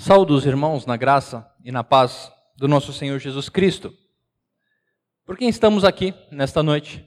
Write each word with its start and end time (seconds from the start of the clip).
Saúdo 0.00 0.32
os 0.32 0.46
irmãos 0.46 0.86
na 0.86 0.96
graça 0.96 1.52
e 1.64 1.72
na 1.72 1.82
paz 1.82 2.32
do 2.56 2.68
nosso 2.68 2.92
Senhor 2.92 3.18
Jesus 3.18 3.48
Cristo. 3.48 3.92
Por 5.24 5.36
quem 5.36 5.48
estamos 5.48 5.82
aqui 5.82 6.14
nesta 6.30 6.62
noite? 6.62 7.04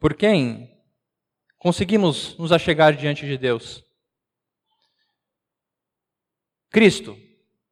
Por 0.00 0.14
quem 0.14 0.68
conseguimos 1.56 2.36
nos 2.38 2.50
achegar 2.50 2.96
diante 2.96 3.24
de 3.24 3.38
Deus? 3.38 3.84
Cristo, 6.70 7.16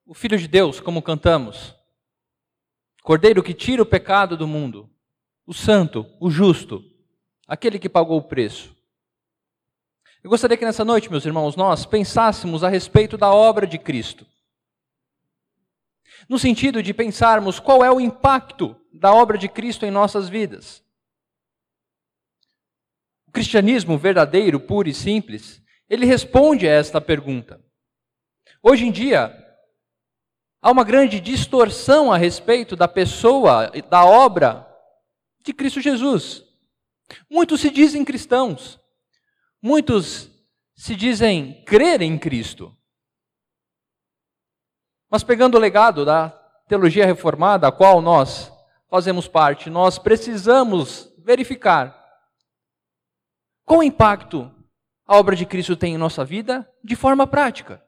o 0.06 0.14
Filho 0.14 0.38
de 0.38 0.46
Deus, 0.46 0.78
como 0.78 1.02
cantamos, 1.02 1.74
Cordeiro 3.02 3.42
que 3.42 3.52
tira 3.52 3.82
o 3.82 3.86
pecado 3.86 4.36
do 4.36 4.46
mundo, 4.46 4.88
o 5.44 5.52
Santo, 5.52 6.06
o 6.20 6.30
Justo, 6.30 6.84
aquele 7.48 7.80
que 7.80 7.88
pagou 7.88 8.18
o 8.18 8.28
preço. 8.28 8.75
Eu 10.26 10.30
gostaria 10.30 10.56
que 10.56 10.64
nessa 10.64 10.84
noite, 10.84 11.08
meus 11.08 11.24
irmãos, 11.24 11.54
nós 11.54 11.86
pensássemos 11.86 12.64
a 12.64 12.68
respeito 12.68 13.16
da 13.16 13.32
obra 13.32 13.64
de 13.64 13.78
Cristo. 13.78 14.26
No 16.28 16.36
sentido 16.36 16.82
de 16.82 16.92
pensarmos 16.92 17.60
qual 17.60 17.84
é 17.84 17.92
o 17.92 18.00
impacto 18.00 18.74
da 18.92 19.14
obra 19.14 19.38
de 19.38 19.48
Cristo 19.48 19.86
em 19.86 19.90
nossas 19.92 20.28
vidas. 20.28 20.82
O 23.28 23.30
cristianismo 23.30 23.96
verdadeiro, 23.96 24.58
puro 24.58 24.88
e 24.88 24.94
simples, 24.94 25.62
ele 25.88 26.04
responde 26.04 26.66
a 26.66 26.72
esta 26.72 27.00
pergunta. 27.00 27.64
Hoje 28.60 28.84
em 28.84 28.90
dia, 28.90 29.32
há 30.60 30.72
uma 30.72 30.82
grande 30.82 31.20
distorção 31.20 32.12
a 32.12 32.16
respeito 32.16 32.74
da 32.74 32.88
pessoa, 32.88 33.70
da 33.88 34.04
obra 34.04 34.66
de 35.44 35.52
Cristo 35.52 35.80
Jesus. 35.80 36.42
Muitos 37.30 37.60
se 37.60 37.70
dizem 37.70 38.04
cristãos, 38.04 38.84
Muitos 39.62 40.30
se 40.74 40.94
dizem 40.94 41.64
crer 41.64 42.02
em 42.02 42.18
Cristo. 42.18 42.76
Mas 45.10 45.24
pegando 45.24 45.56
o 45.56 45.60
legado 45.60 46.04
da 46.04 46.30
teologia 46.68 47.06
reformada, 47.06 47.68
a 47.68 47.72
qual 47.72 48.02
nós 48.02 48.52
fazemos 48.88 49.26
parte, 49.26 49.70
nós 49.70 49.98
precisamos 49.98 51.12
verificar 51.18 52.04
qual 53.64 53.82
impacto 53.82 54.52
a 55.06 55.16
obra 55.16 55.34
de 55.34 55.46
Cristo 55.46 55.76
tem 55.76 55.94
em 55.94 55.98
nossa 55.98 56.24
vida 56.24 56.68
de 56.82 56.96
forma 56.96 57.26
prática. 57.26 57.82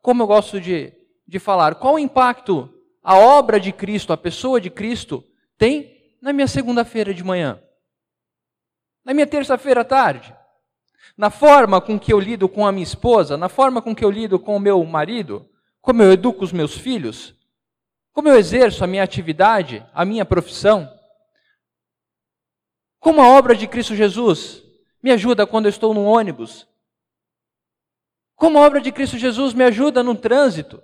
Como 0.00 0.22
eu 0.22 0.26
gosto 0.26 0.60
de, 0.60 0.92
de 1.26 1.38
falar, 1.38 1.74
qual 1.74 1.98
impacto 1.98 2.72
a 3.02 3.16
obra 3.16 3.60
de 3.60 3.72
Cristo, 3.72 4.12
a 4.12 4.16
pessoa 4.16 4.60
de 4.60 4.70
Cristo, 4.70 5.24
tem 5.58 6.16
na 6.22 6.32
minha 6.32 6.46
segunda-feira 6.46 7.12
de 7.12 7.24
manhã, 7.24 7.62
na 9.04 9.12
minha 9.14 9.26
terça-feira 9.26 9.80
à 9.80 9.84
tarde, 9.84 10.34
na 11.20 11.28
forma 11.28 11.82
com 11.82 12.00
que 12.00 12.10
eu 12.10 12.18
lido 12.18 12.48
com 12.48 12.66
a 12.66 12.72
minha 12.72 12.82
esposa, 12.82 13.36
na 13.36 13.50
forma 13.50 13.82
com 13.82 13.94
que 13.94 14.02
eu 14.02 14.10
lido 14.10 14.40
com 14.40 14.56
o 14.56 14.58
meu 14.58 14.82
marido, 14.86 15.46
como 15.82 16.02
eu 16.02 16.12
educo 16.12 16.42
os 16.42 16.50
meus 16.50 16.74
filhos, 16.74 17.36
como 18.10 18.26
eu 18.26 18.38
exerço 18.38 18.82
a 18.82 18.86
minha 18.86 19.02
atividade, 19.02 19.86
a 19.92 20.02
minha 20.02 20.24
profissão. 20.24 20.90
Como 22.98 23.20
a 23.20 23.28
obra 23.28 23.54
de 23.54 23.68
Cristo 23.68 23.94
Jesus 23.94 24.62
me 25.02 25.10
ajuda 25.10 25.46
quando 25.46 25.66
eu 25.66 25.68
estou 25.68 25.92
no 25.92 26.04
ônibus. 26.04 26.66
Como 28.34 28.58
a 28.58 28.62
obra 28.62 28.80
de 28.80 28.90
Cristo 28.90 29.18
Jesus 29.18 29.52
me 29.52 29.64
ajuda 29.64 30.02
no 30.02 30.16
trânsito. 30.16 30.82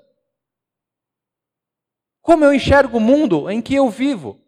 Como 2.20 2.44
eu 2.44 2.52
enxergo 2.52 2.98
o 2.98 3.00
mundo 3.00 3.50
em 3.50 3.62
que 3.62 3.74
eu 3.74 3.88
vivo. 3.88 4.38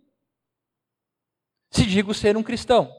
Se 1.71 1.87
digo 1.87 2.13
ser 2.13 2.37
um 2.37 2.43
cristão. 2.43 2.98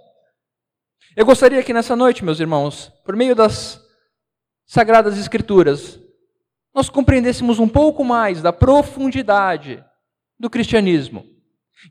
Eu 1.20 1.26
gostaria 1.26 1.62
que 1.62 1.74
nessa 1.74 1.98
noite, 1.98 2.24
meus 2.24 2.40
irmãos, 2.40 2.94
por 3.04 3.14
meio 3.14 3.36
das 3.36 3.86
Sagradas 4.66 5.18
Escrituras, 5.18 6.00
nós 6.74 6.90
compreendêssemos 6.90 7.60
um 7.60 7.68
pouco 7.68 8.06
mais 8.06 8.42
da 8.42 8.54
profundidade 8.54 9.84
do 10.40 10.50
cristianismo 10.50 11.26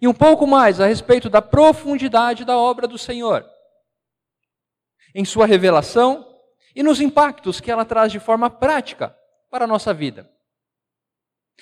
e 0.01 0.09
um 0.09 0.15
pouco 0.15 0.47
mais 0.47 0.81
a 0.81 0.87
respeito 0.87 1.29
da 1.29 1.43
profundidade 1.43 2.43
da 2.43 2.57
obra 2.57 2.89
do 2.89 2.97
Senhor, 2.97 3.45
em 5.15 5.27
sua 5.27 5.45
revelação 5.45 6.27
e 6.75 6.83
nos 6.83 6.99
impactos 6.99 7.61
que 7.61 7.71
ela 7.71 7.85
traz 7.85 8.11
de 8.11 8.19
forma 8.19 8.49
prática 8.49 9.15
para 9.51 9.67
a 9.67 9.69
nossa 9.69 9.93
vida. 9.93 10.27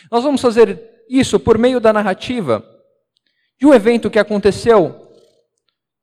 Nós 0.09 0.23
vamos 0.23 0.41
fazer 0.41 1.05
isso 1.09 1.41
por 1.41 1.59
meio 1.59 1.81
da 1.81 1.93
narrativa 1.93 2.65
de 3.59 3.67
um 3.67 3.75
evento 3.75 4.09
que 4.09 4.21
aconteceu 4.21 5.06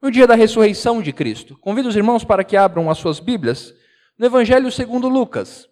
no 0.04 0.12
dia 0.12 0.28
da 0.28 0.36
ressurreição 0.36 1.02
de 1.02 1.14
Cristo. 1.14 1.58
Convido 1.58 1.88
os 1.88 1.96
irmãos 1.96 2.26
para 2.26 2.44
que 2.44 2.58
abram 2.58 2.90
as 2.90 2.98
suas 2.98 3.22
Bíblias 3.22 3.74
no 4.18 4.26
Evangelho 4.26 4.70
segundo 4.70 5.08
Lucas. 5.08 5.70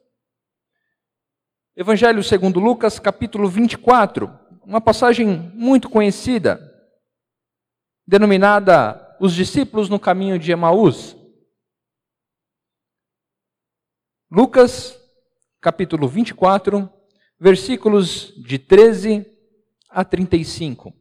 Evangelho 1.75 2.23
segundo 2.23 2.57
Lucas, 2.57 2.97
capítulo 2.97 3.49
24, 3.49 4.33
uma 4.63 4.79
passagem 4.79 5.27
muito 5.53 5.89
conhecida, 5.89 6.61
denominada 8.07 9.17
Os 9.19 9.35
discípulos 9.35 9.89
no 9.89 9.99
caminho 9.99 10.39
de 10.39 10.51
Emaús. 10.51 11.15
Lucas, 14.31 14.97
capítulo 15.59 16.07
24, 16.07 16.89
versículos 17.37 18.33
de 18.37 18.57
13 18.57 19.25
a 19.89 20.05
35. 20.05 21.00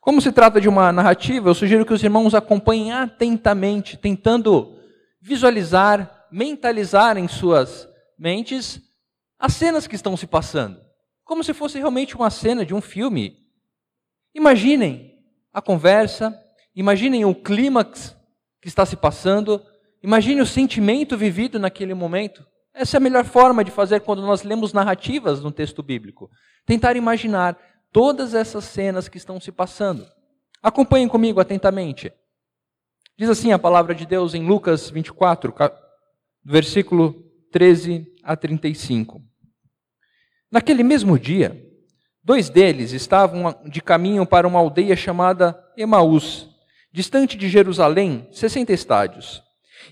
Como 0.00 0.20
se 0.20 0.32
trata 0.32 0.60
de 0.60 0.68
uma 0.68 0.90
narrativa, 0.90 1.50
eu 1.50 1.54
sugiro 1.54 1.84
que 1.84 1.92
os 1.92 2.02
irmãos 2.02 2.34
acompanhem 2.34 2.90
atentamente, 2.90 3.98
tentando 3.98 4.78
visualizar, 5.20 6.26
mentalizar 6.32 7.18
em 7.18 7.28
suas 7.28 7.86
mentes 8.18 8.80
as 9.38 9.52
cenas 9.52 9.86
que 9.86 9.94
estão 9.94 10.16
se 10.16 10.26
passando, 10.26 10.80
como 11.22 11.44
se 11.44 11.52
fosse 11.52 11.78
realmente 11.78 12.16
uma 12.16 12.30
cena 12.30 12.64
de 12.64 12.74
um 12.74 12.80
filme. 12.80 13.36
Imaginem 14.34 15.18
a 15.52 15.60
conversa, 15.60 16.34
imaginem 16.74 17.26
o 17.26 17.34
clímax 17.34 18.16
que 18.60 18.68
está 18.68 18.86
se 18.86 18.96
passando, 18.96 19.62
imagine 20.02 20.40
o 20.40 20.46
sentimento 20.46 21.16
vivido 21.16 21.58
naquele 21.58 21.92
momento. 21.92 22.46
Essa 22.72 22.96
é 22.96 22.98
a 22.98 23.00
melhor 23.00 23.24
forma 23.24 23.62
de 23.62 23.70
fazer 23.70 24.00
quando 24.00 24.22
nós 24.22 24.44
lemos 24.44 24.72
narrativas 24.72 25.42
no 25.42 25.50
texto 25.50 25.82
bíblico. 25.82 26.30
Tentar 26.64 26.96
imaginar 26.96 27.58
todas 27.92 28.34
essas 28.34 28.64
cenas 28.64 29.08
que 29.08 29.18
estão 29.18 29.40
se 29.40 29.50
passando. 29.52 30.06
Acompanhem 30.62 31.08
comigo 31.08 31.40
atentamente. 31.40 32.12
Diz 33.18 33.28
assim 33.28 33.52
a 33.52 33.58
palavra 33.58 33.94
de 33.94 34.06
Deus 34.06 34.34
em 34.34 34.46
Lucas 34.46 34.90
24, 34.90 35.54
versículo 36.44 37.24
13 37.52 38.06
a 38.22 38.36
35. 38.36 39.22
Naquele 40.50 40.82
mesmo 40.82 41.18
dia, 41.18 41.60
dois 42.22 42.48
deles 42.48 42.92
estavam 42.92 43.54
de 43.66 43.80
caminho 43.80 44.26
para 44.26 44.48
uma 44.48 44.58
aldeia 44.58 44.96
chamada 44.96 45.58
Emaús, 45.76 46.48
distante 46.92 47.36
de 47.36 47.48
Jerusalém, 47.48 48.28
60 48.32 48.72
estádios. 48.72 49.42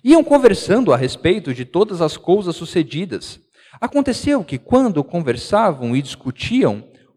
Iam 0.03 0.23
conversando 0.23 0.93
a 0.93 0.97
respeito 0.97 1.55
de 1.55 1.65
todas 1.65 2.01
as 2.01 2.17
coisas 2.17 2.57
sucedidas. 2.57 3.41
Aconteceu 3.81 4.45
que, 4.45 4.59
quando 4.59 5.05
conversavam 5.05 5.95
e 5.95 6.03
discutiam, 6.03 6.85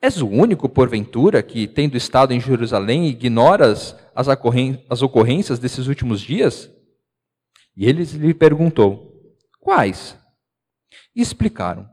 És 0.00 0.20
o 0.20 0.28
único, 0.28 0.68
porventura, 0.68 1.42
que, 1.42 1.66
tendo 1.66 1.96
estado 1.96 2.32
em 2.32 2.40
Jerusalém, 2.40 3.06
ignoras 3.06 3.96
as, 4.14 4.28
as 4.28 5.02
ocorrências 5.02 5.58
desses 5.58 5.86
últimos 5.86 6.20
dias? 6.20 6.70
E 7.76 7.88
eles 7.88 8.12
lhe 8.12 8.34
perguntou: 8.34 9.34
Quais? 9.60 10.16
E 11.14 11.20
explicaram: 11.20 11.88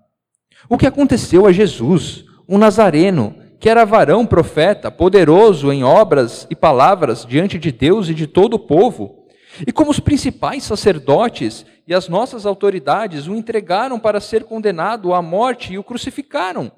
O 0.69 0.77
que 0.77 0.87
aconteceu 0.87 1.45
a 1.45 1.51
Jesus, 1.51 2.25
um 2.47 2.57
nazareno, 2.57 3.35
que 3.59 3.69
era 3.69 3.85
varão 3.85 4.25
profeta, 4.25 4.91
poderoso 4.91 5.71
em 5.71 5.83
obras 5.83 6.45
e 6.49 6.55
palavras 6.55 7.25
diante 7.25 7.57
de 7.57 7.71
Deus 7.71 8.09
e 8.09 8.13
de 8.13 8.27
todo 8.27 8.55
o 8.55 8.59
povo, 8.59 9.25
e 9.65 9.71
como 9.71 9.89
os 9.89 9.99
principais 9.99 10.63
sacerdotes 10.63 11.65
e 11.87 11.93
as 11.93 12.09
nossas 12.09 12.45
autoridades 12.45 13.27
o 13.27 13.35
entregaram 13.35 13.99
para 13.99 14.19
ser 14.19 14.43
condenado 14.43 15.13
à 15.13 15.21
morte 15.21 15.73
e 15.73 15.77
o 15.77 15.83
crucificaram. 15.83 16.71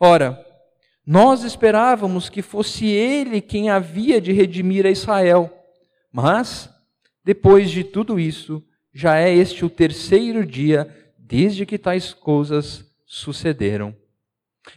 Ora, 0.00 0.44
nós 1.04 1.42
esperávamos 1.42 2.28
que 2.28 2.42
fosse 2.42 2.86
ele 2.86 3.40
quem 3.40 3.70
havia 3.70 4.20
de 4.20 4.32
redimir 4.32 4.86
a 4.86 4.90
Israel. 4.90 5.50
Mas, 6.12 6.70
depois 7.24 7.70
de 7.70 7.82
tudo 7.82 8.20
isso, 8.20 8.62
já 8.92 9.18
é 9.18 9.34
este 9.34 9.64
o 9.64 9.70
terceiro 9.70 10.44
dia 10.44 10.94
desde 11.16 11.66
que 11.66 11.78
tais 11.78 12.12
coisas 12.12 12.84
sucederam. 13.06 13.94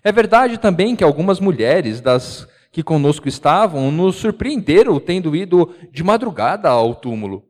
É 0.04 0.12
verdade 0.12 0.58
também 0.58 0.96
que 0.96 1.04
algumas 1.04 1.40
mulheres 1.40 2.00
das 2.02 2.48
que 2.72 2.82
conosco 2.82 3.28
estavam 3.28 3.92
nos 3.92 4.16
surpreenderam 4.16 5.00
tendo 5.00 5.36
ido 5.36 5.76
de 5.92 6.04
madrugada 6.04 6.70
ao 6.70 6.96
túmulo. 6.96 7.44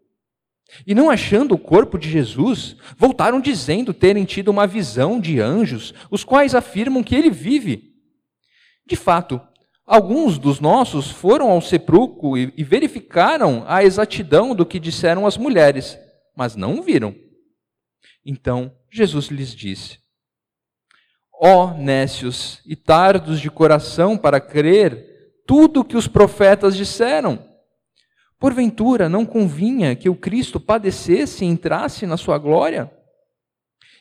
E 0.85 0.95
não 0.95 1.09
achando 1.09 1.53
o 1.53 1.59
corpo 1.59 1.97
de 1.97 2.09
Jesus, 2.09 2.75
voltaram 2.97 3.39
dizendo 3.39 3.93
terem 3.93 4.25
tido 4.25 4.49
uma 4.49 4.65
visão 4.65 5.19
de 5.19 5.39
anjos, 5.39 5.93
os 6.09 6.23
quais 6.23 6.55
afirmam 6.55 7.03
que 7.03 7.15
ele 7.15 7.29
vive. 7.29 7.91
De 8.85 8.95
fato, 8.95 9.41
alguns 9.85 10.37
dos 10.37 10.59
nossos 10.59 11.09
foram 11.09 11.49
ao 11.49 11.61
sepulcro 11.61 12.37
e 12.37 12.63
verificaram 12.63 13.63
a 13.67 13.83
exatidão 13.83 14.55
do 14.55 14.65
que 14.65 14.79
disseram 14.79 15.27
as 15.27 15.37
mulheres, 15.37 15.99
mas 16.35 16.55
não 16.55 16.81
viram. 16.81 17.15
Então 18.25 18.73
Jesus 18.89 19.27
lhes 19.27 19.53
disse: 19.53 19.99
Ó 21.33 21.65
oh, 21.65 21.73
nécios 21.77 22.61
e 22.65 22.75
tardos 22.75 23.39
de 23.39 23.49
coração 23.49 24.17
para 24.17 24.39
crer 24.39 25.11
tudo 25.45 25.81
o 25.81 25.85
que 25.85 25.97
os 25.97 26.07
profetas 26.07 26.75
disseram. 26.77 27.50
Porventura 28.41 29.07
não 29.07 29.23
convinha 29.23 29.95
que 29.95 30.09
o 30.09 30.15
Cristo 30.15 30.59
padecesse 30.59 31.45
e 31.45 31.47
entrasse 31.47 32.07
na 32.07 32.17
sua 32.17 32.39
glória? 32.39 32.91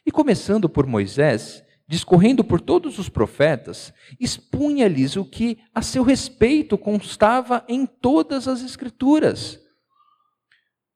E 0.07 0.11
começando 0.11 0.67
por 0.67 0.87
Moisés, 0.87 1.63
discorrendo 1.87 2.43
por 2.43 2.59
todos 2.59 2.99
os 2.99 3.11
profetas, 3.11 3.93
expunha-lhes 4.19 5.15
o 5.15 5.27
que 5.27 5.59
a 5.75 5.83
seu 5.83 6.03
respeito 6.03 6.79
constava 6.79 7.63
em 7.69 7.85
todas 7.85 8.49
as 8.49 8.63
Escrituras. 8.63 9.61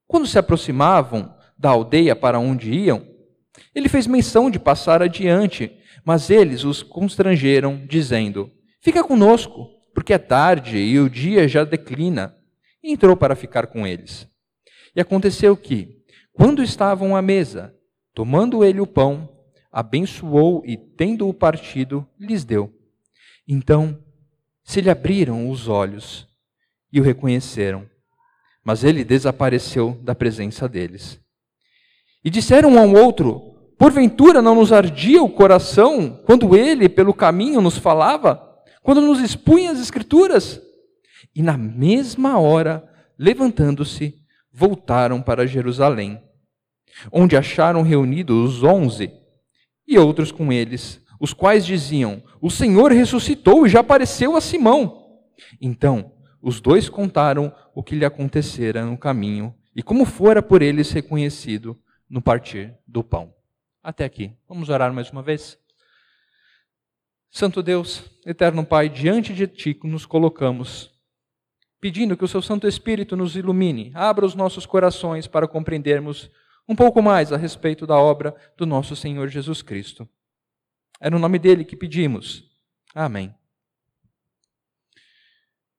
Quando 0.06 0.26
se 0.26 0.38
aproximavam 0.38 1.37
da 1.58 1.69
aldeia 1.69 2.17
para 2.17 2.38
onde 2.38 2.73
iam, 2.73 3.06
ele 3.75 3.91
fez 3.91 4.06
menção 4.06 4.50
de 4.50 4.58
passar 4.58 5.02
adiante, 5.02 5.70
mas 6.02 6.31
eles 6.31 6.64
os 6.64 6.82
constrangeram, 6.82 7.85
dizendo: 7.87 8.50
Fica 8.81 9.05
conosco, 9.05 9.69
porque 9.94 10.14
é 10.14 10.19
tarde 10.19 10.79
e 10.79 10.99
o 10.99 11.11
dia 11.11 11.46
já 11.46 11.62
declina 11.62 12.35
e 12.85 12.93
entrou 12.93 13.17
para 13.17 13.35
ficar 13.35 13.67
com 13.67 13.87
eles. 13.87 14.29
E 14.95 15.01
aconteceu 15.01 15.57
que, 15.57 16.05
quando 16.35 16.63
estavam 16.63 17.17
à 17.17 17.23
mesa, 17.23 17.75
tomando 18.13 18.63
ele 18.63 18.79
o 18.79 18.87
pão, 18.87 19.27
abençoou 19.73 20.63
e, 20.67 20.77
tendo-o 20.77 21.33
partido, 21.33 22.07
lhes 22.21 22.45
deu. 22.45 22.71
Então 23.49 23.99
se 24.63 24.81
lhe 24.81 24.91
abriram 24.91 25.51
os 25.51 25.67
olhos 25.67 26.27
e 26.93 27.01
o 27.01 27.03
reconheceram, 27.03 27.89
mas 28.63 28.85
ele 28.85 29.05
desapareceu 29.05 29.99
da 30.03 30.15
presença 30.15 30.69
deles. 30.69 31.21
E 32.25 32.31
disseram 32.31 32.71
um 32.71 32.79
ao 32.79 33.05
outro: 33.05 33.55
Porventura 33.79 34.41
não 34.41 34.55
nos 34.55 34.73
ardia 34.73 35.23
o 35.23 35.29
coração 35.29 36.23
quando 36.25 36.57
ele, 36.57 36.89
pelo 36.89 37.13
caminho, 37.13 37.61
nos 37.61 37.77
falava, 37.77 38.43
quando 38.83 39.01
nos 39.01 39.21
expunha 39.21 39.71
as 39.71 39.81
Escrituras? 39.81 40.61
E 41.35 41.43
na 41.43 41.57
mesma 41.57 42.39
hora, 42.39 42.89
levantando-se, 43.19 44.23
voltaram 44.53 45.21
para 45.21 45.47
Jerusalém, 45.47 46.23
onde 47.11 47.37
acharam 47.37 47.83
reunidos 47.83 48.57
os 48.57 48.63
onze 48.63 49.11
e 49.87 49.99
outros 49.99 50.31
com 50.31 50.53
eles, 50.53 51.05
os 51.19 51.33
quais 51.33 51.67
diziam: 51.67 52.23
O 52.41 52.51
Senhor 52.51 52.93
ressuscitou 52.93 53.67
e 53.67 53.69
já 53.69 53.81
apareceu 53.81 54.37
a 54.37 54.41
Simão. 54.41 55.23
Então, 55.61 56.13
os 56.41 56.61
dois 56.61 56.89
contaram 56.89 57.53
o 57.75 57.83
que 57.83 57.97
lhe 57.97 58.05
acontecera 58.05 58.85
no 58.85 58.97
caminho 58.97 59.55
e 59.75 59.83
como 59.83 60.05
fora 60.05 60.41
por 60.43 60.63
eles 60.63 60.93
reconhecido 60.93 61.77
no 62.09 62.23
partir 62.23 62.75
do 62.87 63.03
pão. 63.03 63.35
Até 63.83 64.05
aqui. 64.05 64.33
Vamos 64.49 64.69
orar 64.69 64.93
mais 64.93 65.11
uma 65.11 65.23
vez? 65.23 65.59
Santo 67.31 67.63
Deus, 67.63 68.05
eterno 68.25 68.65
Pai, 68.65 68.89
diante 68.89 69.35
de 69.35 69.49
Ti 69.49 69.77
nos 69.83 70.07
colocamos 70.07 70.94
pedindo 71.85 72.17
que 72.17 72.25
o 72.25 72.29
seu 72.29 72.41
Santo 72.41 72.67
Espírito 72.67 73.15
nos 73.15 73.37
ilumine, 73.37 73.93
abra 73.95 74.25
os 74.25 74.35
nossos 74.35 74.65
corações 74.65 75.27
para 75.27 75.47
compreendermos 75.47 76.31
um 76.67 76.75
pouco 76.75 77.03
mais 77.03 77.31
a 77.31 77.37
respeito 77.37 77.87
da 77.87 77.95
obra 77.99 78.35
do 78.57 78.65
nosso 78.65 78.97
Senhor 78.97 79.29
Jesus 79.29 79.61
Cristo. 79.61 80.09
É 80.99 81.11
no 81.11 81.19
nome 81.19 81.39
dele 81.39 81.63
que 81.63 81.77
pedimos. 81.77 82.51
Amém. 82.95 83.35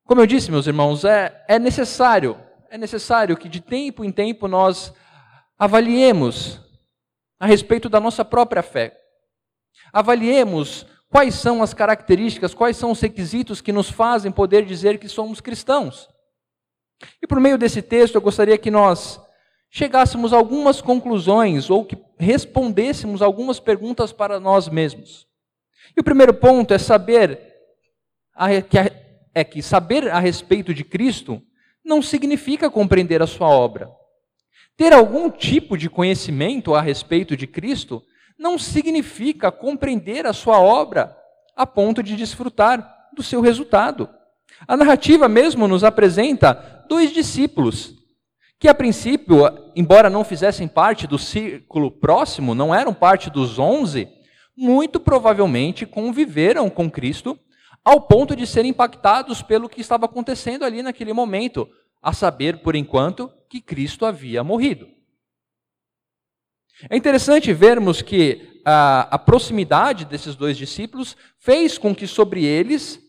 Como 0.03 0.21
eu 0.21 0.27
disse, 0.27 0.51
meus 0.51 0.67
irmãos, 0.67 1.03
é, 1.03 1.43
é 1.47 1.57
necessário, 1.57 2.39
é 2.69 2.77
necessário 2.77 3.35
que 3.35 3.49
de 3.49 3.59
tempo 3.59 4.05
em 4.05 4.11
tempo 4.11 4.47
nós 4.47 4.93
avaliemos 5.57 6.61
a 7.39 7.47
respeito 7.47 7.89
da 7.89 7.99
nossa 7.99 8.23
própria 8.23 8.61
fé. 8.61 8.95
Avaliemos 9.91 10.85
Quais 11.09 11.35
são 11.35 11.61
as 11.61 11.73
características, 11.73 12.53
quais 12.53 12.77
são 12.77 12.91
os 12.91 12.99
requisitos 12.99 13.61
que 13.61 13.71
nos 13.71 13.89
fazem 13.89 14.31
poder 14.31 14.65
dizer 14.65 14.97
que 14.99 15.07
somos 15.07 15.39
cristãos? 15.39 16.09
E 17.21 17.27
por 17.27 17.39
meio 17.39 17.57
desse 17.57 17.81
texto, 17.81 18.15
eu 18.15 18.21
gostaria 18.21 18.57
que 18.57 18.71
nós 18.71 19.19
chegássemos 19.69 20.33
a 20.33 20.37
algumas 20.37 20.81
conclusões 20.81 21.69
ou 21.69 21.85
que 21.85 21.97
respondêssemos 22.17 23.21
algumas 23.21 23.59
perguntas 23.59 24.11
para 24.11 24.39
nós 24.39 24.69
mesmos. 24.69 25.27
E 25.95 26.01
o 26.01 26.03
primeiro 26.03 26.33
ponto 26.33 26.73
é 26.73 26.77
saber 26.77 27.53
é 29.33 29.43
que 29.43 29.61
saber 29.61 30.09
a 30.09 30.19
respeito 30.19 30.73
de 30.73 30.83
Cristo 30.83 31.41
não 31.83 32.01
significa 32.01 32.69
compreender 32.69 33.21
a 33.21 33.27
sua 33.27 33.47
obra. 33.47 33.89
Ter 34.75 34.91
algum 34.91 35.29
tipo 35.29 35.77
de 35.77 35.89
conhecimento 35.89 36.73
a 36.73 36.81
respeito 36.81 37.37
de 37.37 37.47
Cristo 37.47 38.03
não 38.37 38.57
significa 38.57 39.51
compreender 39.51 40.25
a 40.25 40.33
sua 40.33 40.59
obra 40.59 41.15
a 41.55 41.65
ponto 41.65 42.03
de 42.03 42.15
desfrutar 42.15 43.09
do 43.13 43.23
seu 43.23 43.41
resultado. 43.41 44.09
A 44.67 44.75
narrativa 44.75 45.27
mesmo 45.27 45.67
nos 45.67 45.83
apresenta 45.83 46.85
dois 46.87 47.11
discípulos 47.11 47.93
que, 48.59 48.67
a 48.67 48.73
princípio, 48.73 49.41
embora 49.75 50.09
não 50.09 50.23
fizessem 50.23 50.67
parte 50.67 51.07
do 51.07 51.17
círculo 51.17 51.91
próximo, 51.91 52.55
não 52.55 52.73
eram 52.73 52.93
parte 52.93 53.29
dos 53.29 53.59
onze, 53.59 54.07
muito 54.55 54.99
provavelmente 54.99 55.85
conviveram 55.85 56.69
com 56.69 56.89
Cristo 56.89 57.37
ao 57.83 58.01
ponto 58.01 58.35
de 58.35 58.47
serem 58.47 58.71
impactados 58.71 59.41
pelo 59.43 59.69
que 59.69 59.81
estava 59.81 60.05
acontecendo 60.05 60.63
ali 60.65 60.81
naquele 60.81 61.13
momento, 61.13 61.69
a 62.01 62.13
saber, 62.13 62.59
por 62.61 62.75
enquanto, 62.75 63.31
que 63.49 63.61
Cristo 63.61 64.05
havia 64.05 64.43
morrido. 64.43 64.94
É 66.89 66.97
interessante 66.97 67.53
vermos 67.53 68.01
que 68.01 68.61
a, 68.65 69.15
a, 69.15 69.17
proximidade 69.17 70.05
desses 70.05 70.35
dois 70.35 70.57
discípulos 70.57 71.15
fez 71.39 71.77
com 71.77 71.95
que 71.95 72.05
sobre 72.05 72.43
eles 72.43 72.99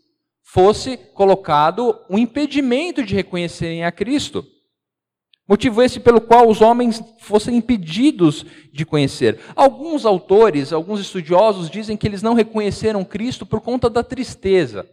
fosse 0.43 0.97
colocado 0.97 1.99
um 2.09 2.17
impedimento 2.17 3.03
de 3.03 3.15
reconhecerem 3.15 3.85
a 3.85 3.91
Cristo. 3.91 4.47
Motivo 5.49 5.83
esse 5.83 6.01
pelo 6.01 6.21
qual 6.21 6.49
os 6.49 6.61
homens 6.61 7.03
fossem 7.21 7.57
impedidos 7.57 8.45
de 8.73 8.85
conhecer. 8.85 9.41
Alguns 9.55 10.05
autores, 10.05 10.73
alguns 10.73 11.01
estudiosos 11.01 11.71
dizem 11.71 11.97
que 11.97 12.07
eles 12.07 12.23
não 12.23 12.35
reconheceram 12.35 13.05
Cristo 13.05 13.47
por 13.47 13.61
conta 13.61 13.89
da 13.89 14.03
tristeza 14.03 14.89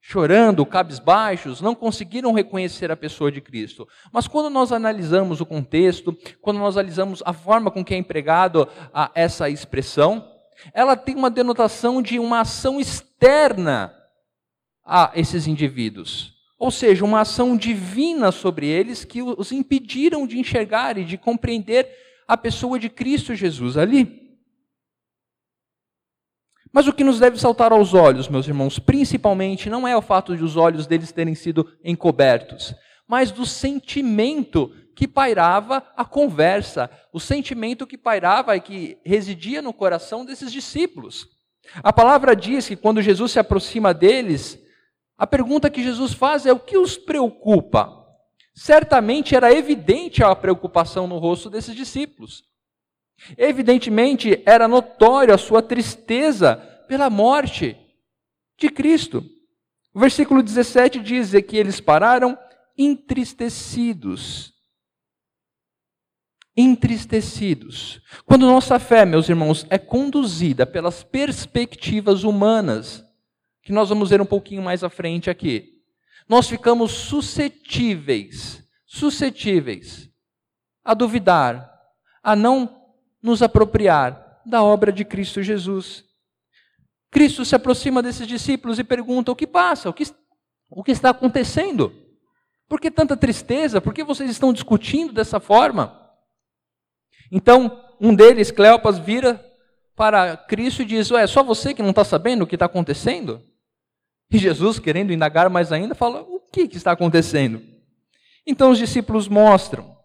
chorando, 0.00 0.64
cabisbaixos, 0.64 1.60
não 1.60 1.74
conseguiram 1.74 2.32
reconhecer 2.32 2.90
a 2.90 2.96
pessoa 2.96 3.30
de 3.30 3.40
Cristo. 3.40 3.86
Mas 4.12 4.26
quando 4.26 4.48
nós 4.48 4.72
analisamos 4.72 5.40
o 5.40 5.46
contexto, 5.46 6.16
quando 6.40 6.58
nós 6.58 6.76
analisamos 6.76 7.22
a 7.24 7.32
forma 7.32 7.70
com 7.70 7.84
que 7.84 7.94
é 7.94 7.98
empregado 7.98 8.66
a 8.94 9.10
essa 9.14 9.50
expressão, 9.50 10.26
ela 10.72 10.96
tem 10.96 11.14
uma 11.14 11.30
denotação 11.30 12.02
de 12.02 12.18
uma 12.18 12.40
ação 12.40 12.80
externa 12.80 13.94
a 14.84 15.12
esses 15.14 15.46
indivíduos. 15.46 16.34
Ou 16.58 16.70
seja, 16.70 17.04
uma 17.04 17.20
ação 17.20 17.56
divina 17.56 18.32
sobre 18.32 18.66
eles 18.66 19.04
que 19.04 19.22
os 19.22 19.52
impediram 19.52 20.26
de 20.26 20.38
enxergar 20.38 20.98
e 20.98 21.04
de 21.04 21.16
compreender 21.16 21.88
a 22.26 22.36
pessoa 22.36 22.78
de 22.78 22.88
Cristo 22.88 23.34
Jesus 23.34 23.76
ali. 23.76 24.29
Mas 26.72 26.86
o 26.86 26.92
que 26.92 27.02
nos 27.02 27.18
deve 27.18 27.38
saltar 27.38 27.72
aos 27.72 27.94
olhos, 27.94 28.28
meus 28.28 28.46
irmãos, 28.46 28.78
principalmente, 28.78 29.68
não 29.68 29.86
é 29.86 29.96
o 29.96 30.02
fato 30.02 30.36
de 30.36 30.44
os 30.44 30.56
olhos 30.56 30.86
deles 30.86 31.10
terem 31.10 31.34
sido 31.34 31.66
encobertos, 31.84 32.74
mas 33.08 33.32
do 33.32 33.44
sentimento 33.44 34.72
que 34.94 35.08
pairava 35.08 35.82
a 35.96 36.04
conversa, 36.04 36.90
o 37.12 37.18
sentimento 37.18 37.86
que 37.86 37.98
pairava 37.98 38.56
e 38.56 38.60
que 38.60 38.98
residia 39.04 39.60
no 39.60 39.72
coração 39.72 40.24
desses 40.24 40.52
discípulos. 40.52 41.26
A 41.82 41.92
palavra 41.92 42.36
diz 42.36 42.68
que 42.68 42.76
quando 42.76 43.02
Jesus 43.02 43.32
se 43.32 43.38
aproxima 43.38 43.92
deles, 43.92 44.58
a 45.18 45.26
pergunta 45.26 45.70
que 45.70 45.82
Jesus 45.82 46.12
faz 46.12 46.46
é: 46.46 46.52
o 46.52 46.58
que 46.58 46.76
os 46.76 46.96
preocupa? 46.96 47.96
Certamente 48.54 49.34
era 49.34 49.52
evidente 49.52 50.22
a 50.22 50.34
preocupação 50.36 51.06
no 51.06 51.18
rosto 51.18 51.48
desses 51.48 51.74
discípulos. 51.74 52.42
Evidentemente, 53.36 54.42
era 54.46 54.66
notório 54.66 55.34
a 55.34 55.38
sua 55.38 55.62
tristeza 55.62 56.56
pela 56.88 57.10
morte 57.10 57.76
de 58.58 58.68
Cristo. 58.68 59.24
O 59.92 60.00
versículo 60.00 60.42
17 60.42 61.00
diz 61.00 61.32
que 61.46 61.56
eles 61.56 61.80
pararam 61.80 62.38
entristecidos. 62.76 64.54
entristecidos. 66.56 68.02
Quando 68.26 68.46
nossa 68.46 68.78
fé, 68.78 69.06
meus 69.06 69.28
irmãos, 69.28 69.64
é 69.70 69.78
conduzida 69.78 70.66
pelas 70.66 71.02
perspectivas 71.02 72.22
humanas, 72.22 73.04
que 73.62 73.72
nós 73.72 73.88
vamos 73.88 74.10
ver 74.10 74.20
um 74.20 74.26
pouquinho 74.26 74.62
mais 74.62 74.84
à 74.84 74.90
frente 74.90 75.30
aqui, 75.30 75.80
nós 76.28 76.48
ficamos 76.48 76.92
suscetíveis, 76.92 78.62
suscetíveis 78.86 80.10
a 80.84 80.92
duvidar, 80.92 81.70
a 82.22 82.34
não 82.34 82.79
nos 83.22 83.42
apropriar 83.42 84.40
da 84.44 84.62
obra 84.62 84.92
de 84.92 85.04
Cristo 85.04 85.42
Jesus. 85.42 86.04
Cristo 87.10 87.44
se 87.44 87.54
aproxima 87.54 88.02
desses 88.02 88.26
discípulos 88.26 88.78
e 88.78 88.84
pergunta: 88.84 89.32
o 89.32 89.36
que 89.36 89.46
passa? 89.46 89.88
O 89.88 89.92
que, 89.92 90.04
o 90.70 90.82
que 90.82 90.92
está 90.92 91.10
acontecendo? 91.10 91.92
Por 92.68 92.80
que 92.80 92.90
tanta 92.90 93.16
tristeza? 93.16 93.80
Por 93.80 93.92
que 93.92 94.04
vocês 94.04 94.30
estão 94.30 94.52
discutindo 94.52 95.12
dessa 95.12 95.40
forma? 95.40 95.98
Então, 97.30 97.84
um 98.00 98.14
deles, 98.14 98.50
Cleopas, 98.50 98.98
vira 98.98 99.44
para 99.96 100.36
Cristo 100.36 100.82
e 100.82 100.84
diz: 100.84 101.10
Ué, 101.10 101.22
é 101.22 101.26
só 101.26 101.42
você 101.42 101.74
que 101.74 101.82
não 101.82 101.90
está 101.90 102.04
sabendo 102.04 102.42
o 102.42 102.46
que 102.46 102.56
está 102.56 102.66
acontecendo? 102.66 103.42
E 104.32 104.38
Jesus, 104.38 104.78
querendo 104.78 105.12
indagar 105.12 105.50
mais 105.50 105.72
ainda, 105.72 105.94
fala: 105.94 106.22
O 106.22 106.40
que, 106.40 106.68
que 106.68 106.76
está 106.76 106.92
acontecendo? 106.92 107.60
Então 108.46 108.70
os 108.70 108.78
discípulos 108.78 109.28
mostram 109.28 109.99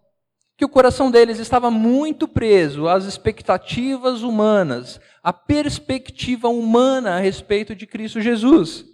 que 0.56 0.64
o 0.64 0.68
coração 0.68 1.10
deles 1.10 1.38
estava 1.38 1.70
muito 1.70 2.26
preso 2.26 2.88
às 2.88 3.04
expectativas 3.04 4.22
humanas, 4.22 4.98
à 5.22 5.32
perspectiva 5.32 6.48
humana 6.48 7.16
a 7.16 7.20
respeito 7.20 7.74
de 7.74 7.86
Cristo 7.86 8.20
Jesus. 8.20 8.84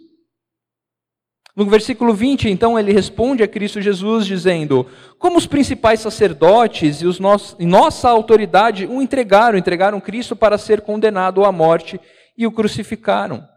No 1.55 1.65
versículo 1.65 2.15
20, 2.15 2.49
então, 2.49 2.79
ele 2.79 2.91
responde 2.91 3.43
a 3.43 3.47
Cristo 3.47 3.79
Jesus 3.79 4.25
dizendo: 4.25 4.87
Como 5.19 5.37
os 5.37 5.45
principais 5.45 5.99
sacerdotes 5.99 7.01
e, 7.01 7.05
os 7.05 7.19
nossa 7.19 8.09
autoridade 8.09 8.87
o 8.87 9.01
entregaram, 9.01 9.57
entregaram 9.57 10.01
Cristo 10.01 10.35
para 10.35 10.57
ser 10.57 10.81
condenado 10.81 11.45
à 11.45 11.51
morte 11.51 12.01
e 12.35 12.47
o 12.47 12.51
crucificaram. 12.51 13.47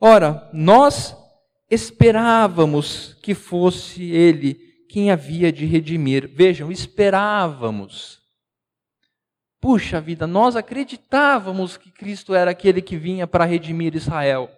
Ora, 0.00 0.50
nós 0.52 1.16
esperávamos 1.70 3.16
que 3.22 3.32
fosse 3.32 4.10
ele 4.10 4.65
quem 4.96 5.10
havia 5.10 5.52
de 5.52 5.66
redimir. 5.66 6.26
Vejam, 6.26 6.72
esperávamos. 6.72 8.18
Puxa 9.60 10.00
vida, 10.00 10.26
nós 10.26 10.56
acreditávamos 10.56 11.76
que 11.76 11.90
Cristo 11.90 12.34
era 12.34 12.50
aquele 12.50 12.80
que 12.80 12.96
vinha 12.96 13.26
para 13.26 13.44
redimir 13.44 13.94
Israel. 13.94 14.50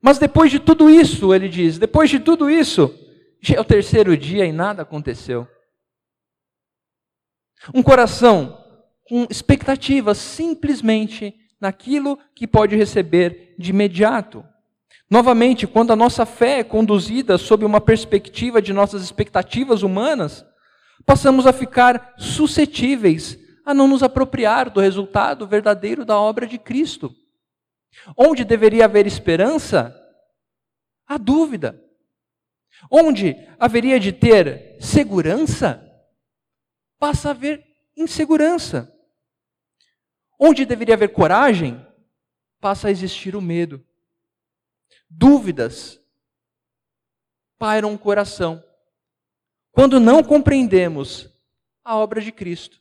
Mas 0.00 0.16
depois 0.16 0.48
de 0.48 0.60
tudo 0.60 0.88
isso, 0.88 1.34
ele 1.34 1.48
diz, 1.48 1.76
depois 1.76 2.08
de 2.08 2.20
tudo 2.20 2.48
isso, 2.48 2.88
já 3.40 3.56
é 3.56 3.60
o 3.60 3.64
terceiro 3.64 4.16
dia 4.16 4.46
e 4.46 4.52
nada 4.52 4.82
aconteceu. 4.82 5.44
Um 7.74 7.82
coração 7.82 8.64
com 9.08 9.26
expectativas 9.28 10.18
simplesmente 10.18 11.34
naquilo 11.60 12.16
que 12.32 12.46
pode 12.46 12.76
receber 12.76 13.56
de 13.58 13.70
imediato. 13.70 14.44
Novamente, 15.10 15.66
quando 15.66 15.92
a 15.92 15.96
nossa 15.96 16.24
fé 16.24 16.60
é 16.60 16.64
conduzida 16.64 17.36
sob 17.36 17.64
uma 17.64 17.80
perspectiva 17.80 18.60
de 18.60 18.72
nossas 18.72 19.02
expectativas 19.02 19.82
humanas, 19.82 20.44
passamos 21.04 21.46
a 21.46 21.52
ficar 21.52 22.14
suscetíveis 22.16 23.38
a 23.64 23.72
não 23.72 23.86
nos 23.86 24.02
apropriar 24.02 24.70
do 24.70 24.80
resultado 24.80 25.46
verdadeiro 25.46 26.04
da 26.04 26.18
obra 26.18 26.46
de 26.46 26.58
Cristo. 26.58 27.14
Onde 28.16 28.44
deveria 28.44 28.86
haver 28.86 29.06
esperança, 29.06 29.94
há 31.06 31.16
dúvida. 31.16 31.80
Onde 32.90 33.36
haveria 33.58 34.00
de 34.00 34.12
ter 34.12 34.76
segurança, 34.80 35.80
passa 36.98 37.28
a 37.28 37.30
haver 37.30 37.64
insegurança. 37.96 38.92
Onde 40.38 40.66
deveria 40.66 40.94
haver 40.94 41.12
coragem, 41.12 41.86
passa 42.60 42.88
a 42.88 42.90
existir 42.90 43.36
o 43.36 43.40
medo. 43.40 43.84
Dúvidas 45.16 46.00
pairam 47.58 47.94
o 47.94 47.98
coração 47.98 48.62
quando 49.70 50.00
não 50.00 50.22
compreendemos 50.22 51.28
a 51.84 51.96
obra 51.96 52.20
de 52.20 52.32
Cristo. 52.32 52.80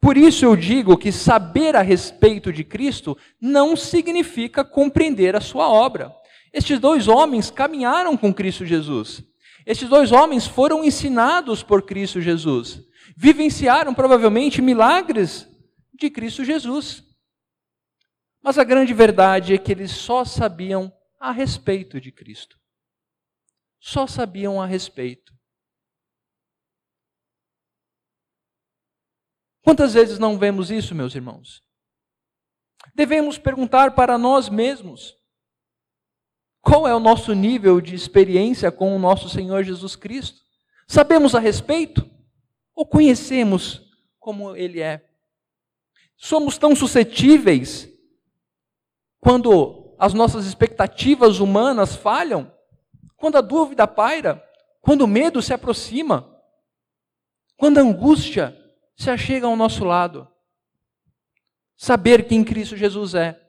Por 0.00 0.16
isso 0.16 0.44
eu 0.44 0.54
digo 0.54 0.96
que 0.96 1.10
saber 1.10 1.74
a 1.74 1.82
respeito 1.82 2.52
de 2.52 2.62
Cristo 2.62 3.16
não 3.40 3.76
significa 3.76 4.64
compreender 4.64 5.34
a 5.34 5.40
sua 5.40 5.68
obra. 5.68 6.14
Estes 6.52 6.78
dois 6.78 7.08
homens 7.08 7.50
caminharam 7.50 8.16
com 8.16 8.32
Cristo 8.32 8.64
Jesus. 8.66 9.24
Estes 9.64 9.88
dois 9.88 10.12
homens 10.12 10.46
foram 10.46 10.84
ensinados 10.84 11.62
por 11.62 11.82
Cristo 11.82 12.20
Jesus. 12.20 12.82
Vivenciaram 13.16 13.94
provavelmente 13.94 14.60
milagres 14.60 15.48
de 15.94 16.10
Cristo 16.10 16.44
Jesus. 16.44 17.02
Mas 18.42 18.58
a 18.58 18.64
grande 18.64 18.92
verdade 18.92 19.54
é 19.54 19.58
que 19.58 19.72
eles 19.72 19.90
só 19.90 20.24
sabiam 20.24 20.92
a 21.22 21.30
respeito 21.30 22.00
de 22.00 22.10
Cristo. 22.10 22.58
Só 23.78 24.08
sabiam 24.08 24.60
a 24.60 24.66
respeito. 24.66 25.32
Quantas 29.62 29.94
vezes 29.94 30.18
não 30.18 30.36
vemos 30.36 30.68
isso, 30.68 30.96
meus 30.96 31.14
irmãos? 31.14 31.62
Devemos 32.92 33.38
perguntar 33.38 33.94
para 33.94 34.18
nós 34.18 34.48
mesmos: 34.48 35.16
qual 36.60 36.88
é 36.88 36.94
o 36.94 36.98
nosso 36.98 37.32
nível 37.34 37.80
de 37.80 37.94
experiência 37.94 38.72
com 38.72 38.94
o 38.96 38.98
nosso 38.98 39.28
Senhor 39.28 39.62
Jesus 39.62 39.94
Cristo? 39.94 40.42
Sabemos 40.88 41.36
a 41.36 41.38
respeito? 41.38 42.10
Ou 42.74 42.84
conhecemos 42.84 43.80
como 44.18 44.56
Ele 44.56 44.80
é? 44.80 45.08
Somos 46.16 46.58
tão 46.58 46.74
suscetíveis 46.74 47.88
quando 49.20 49.81
as 50.02 50.12
nossas 50.12 50.46
expectativas 50.46 51.38
humanas 51.38 51.94
falham, 51.94 52.50
quando 53.16 53.38
a 53.38 53.40
dúvida 53.40 53.86
paira, 53.86 54.42
quando 54.80 55.02
o 55.02 55.06
medo 55.06 55.40
se 55.40 55.54
aproxima, 55.54 56.28
quando 57.56 57.78
a 57.78 57.82
angústia 57.82 58.52
se 58.96 59.08
achega 59.10 59.46
ao 59.46 59.54
nosso 59.54 59.84
lado. 59.84 60.26
Saber 61.76 62.26
quem 62.26 62.42
Cristo 62.42 62.76
Jesus 62.76 63.14
é 63.14 63.40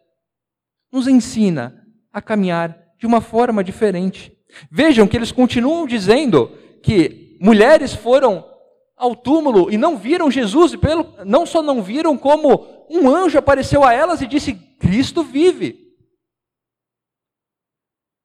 nos 0.92 1.08
ensina 1.08 1.88
a 2.12 2.22
caminhar 2.22 2.78
de 3.00 3.08
uma 3.08 3.20
forma 3.20 3.64
diferente. 3.64 4.32
Vejam 4.70 5.08
que 5.08 5.18
eles 5.18 5.32
continuam 5.32 5.88
dizendo 5.88 6.56
que 6.84 7.36
mulheres 7.42 7.96
foram 7.96 8.48
ao 8.96 9.16
túmulo 9.16 9.72
e 9.72 9.78
não 9.78 9.98
viram 9.98 10.30
Jesus, 10.30 10.74
e 10.74 10.78
pelo, 10.78 11.16
não 11.26 11.48
só 11.48 11.64
não 11.64 11.82
viram, 11.82 12.16
como 12.16 12.86
um 12.92 13.10
anjo 13.10 13.40
apareceu 13.40 13.84
a 13.84 13.92
elas 13.92 14.22
e 14.22 14.28
disse: 14.28 14.54
Cristo 14.54 15.24
vive. 15.24 15.83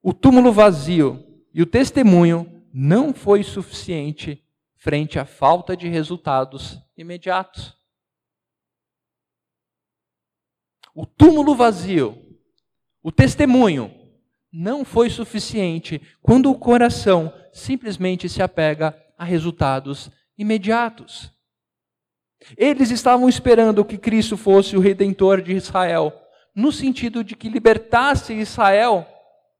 O 0.09 0.15
túmulo 0.15 0.50
vazio 0.50 1.23
e 1.53 1.61
o 1.61 1.67
testemunho 1.67 2.65
não 2.73 3.12
foi 3.12 3.43
suficiente 3.43 4.43
frente 4.75 5.19
à 5.19 5.27
falta 5.27 5.77
de 5.77 5.87
resultados 5.87 6.81
imediatos. 6.97 7.77
O 10.95 11.05
túmulo 11.05 11.55
vazio, 11.55 12.17
o 13.03 13.12
testemunho, 13.12 13.95
não 14.50 14.83
foi 14.83 15.11
suficiente 15.11 16.00
quando 16.23 16.50
o 16.50 16.59
coração 16.59 17.31
simplesmente 17.53 18.31
se 18.31 18.41
apega 18.41 18.99
a 19.19 19.25
resultados 19.27 20.11
imediatos. 20.38 21.31
Eles 22.57 22.91
estavam 22.91 23.29
esperando 23.29 23.85
que 23.85 23.99
Cristo 23.99 24.38
fosse 24.38 24.75
o 24.75 24.81
redentor 24.81 25.43
de 25.43 25.53
Israel, 25.53 26.19
no 26.55 26.73
sentido 26.73 27.23
de 27.23 27.37
que 27.37 27.50
libertasse 27.50 28.33
Israel 28.33 29.07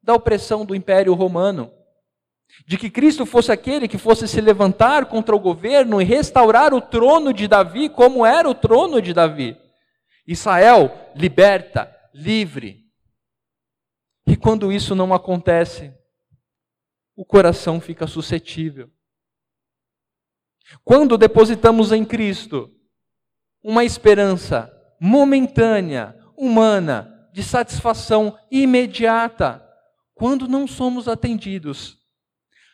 da 0.09 0.15
opressão 0.15 0.65
do 0.65 0.75
Império 0.75 1.13
Romano 1.13 1.71
de 2.67 2.79
que 2.79 2.89
Cristo 2.89 3.27
fosse 3.27 3.53
aquele 3.53 3.87
que 3.87 3.99
fosse 3.99 4.27
se 4.27 4.41
levantar 4.41 5.05
contra 5.05 5.37
o 5.37 5.39
governo 5.39 6.01
e 6.01 6.05
restaurar 6.05 6.73
o 6.73 6.81
trono 6.81 7.31
de 7.31 7.47
Davi 7.47 7.91
como 7.91 8.25
era 8.25 8.49
o 8.49 8.55
trono 8.55 9.03
de 9.03 9.13
Davi. 9.13 9.55
Israel 10.27 11.13
liberta, 11.15 11.95
livre. 12.15 12.87
E 14.27 14.35
quando 14.35 14.73
isso 14.73 14.95
não 14.95 15.13
acontece, 15.13 15.93
o 17.15 17.23
coração 17.23 17.79
fica 17.79 18.07
suscetível. 18.07 18.91
Quando 20.83 21.19
depositamos 21.19 21.93
em 21.93 22.03
Cristo 22.03 22.75
uma 23.63 23.85
esperança 23.85 24.73
momentânea, 24.99 26.19
humana, 26.35 27.29
de 27.31 27.43
satisfação 27.43 28.39
imediata, 28.51 29.68
quando 30.19 30.49
não 30.49 30.67
somos 30.67 31.07
atendidos, 31.07 31.97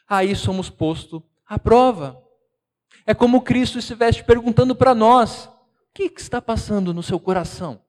aí 0.09 0.35
somos 0.35 0.71
postos 0.71 1.23
à 1.47 1.59
prova. 1.59 2.21
É 3.07 3.15
como 3.15 3.43
Cristo 3.43 3.79
estivesse 3.79 4.25
perguntando 4.25 4.75
para 4.75 4.95
nós: 4.95 5.45
o 5.45 5.53
que 5.93 6.05
está 6.17 6.41
passando 6.41 6.95
no 6.95 7.03
seu 7.03 7.21
coração? 7.21 7.85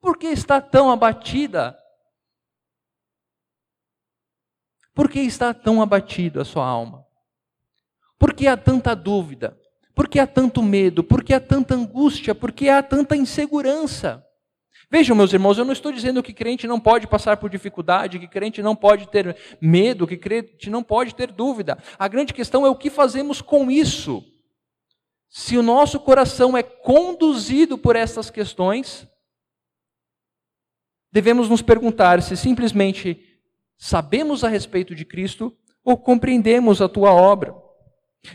Por 0.00 0.16
que 0.16 0.28
está 0.28 0.60
tão 0.60 0.90
abatida? 0.90 1.76
Por 4.94 5.10
que 5.10 5.20
está 5.20 5.52
tão 5.52 5.82
abatida 5.82 6.42
a 6.42 6.44
sua 6.44 6.66
alma? 6.66 7.04
Por 8.16 8.32
que 8.32 8.46
há 8.46 8.56
tanta 8.56 8.94
dúvida? 8.94 9.60
Por 9.94 10.08
que 10.08 10.20
há 10.20 10.26
tanto 10.26 10.62
medo? 10.62 11.02
Por 11.02 11.24
que 11.24 11.34
há 11.34 11.40
tanta 11.40 11.74
angústia? 11.74 12.32
Por 12.34 12.52
que 12.52 12.68
há 12.68 12.80
tanta 12.82 13.16
insegurança? 13.16 14.24
Vejam, 14.90 15.14
meus 15.14 15.32
irmãos, 15.32 15.58
eu 15.58 15.66
não 15.66 15.72
estou 15.72 15.92
dizendo 15.92 16.22
que 16.22 16.32
crente 16.32 16.66
não 16.66 16.80
pode 16.80 17.06
passar 17.06 17.36
por 17.36 17.50
dificuldade, 17.50 18.18
que 18.18 18.26
crente 18.26 18.62
não 18.62 18.74
pode 18.74 19.06
ter 19.08 19.36
medo, 19.60 20.06
que 20.06 20.16
crente 20.16 20.70
não 20.70 20.82
pode 20.82 21.14
ter 21.14 21.30
dúvida. 21.30 21.76
A 21.98 22.08
grande 22.08 22.32
questão 22.32 22.64
é 22.64 22.70
o 22.70 22.76
que 22.76 22.88
fazemos 22.88 23.42
com 23.42 23.70
isso. 23.70 24.24
Se 25.28 25.58
o 25.58 25.62
nosso 25.62 26.00
coração 26.00 26.56
é 26.56 26.62
conduzido 26.62 27.76
por 27.76 27.96
essas 27.96 28.30
questões, 28.30 29.06
devemos 31.12 31.50
nos 31.50 31.60
perguntar 31.60 32.22
se 32.22 32.34
simplesmente 32.34 33.22
sabemos 33.76 34.42
a 34.42 34.48
respeito 34.48 34.94
de 34.94 35.04
Cristo 35.04 35.54
ou 35.84 35.98
compreendemos 35.98 36.80
a 36.80 36.88
tua 36.88 37.12
obra. 37.12 37.54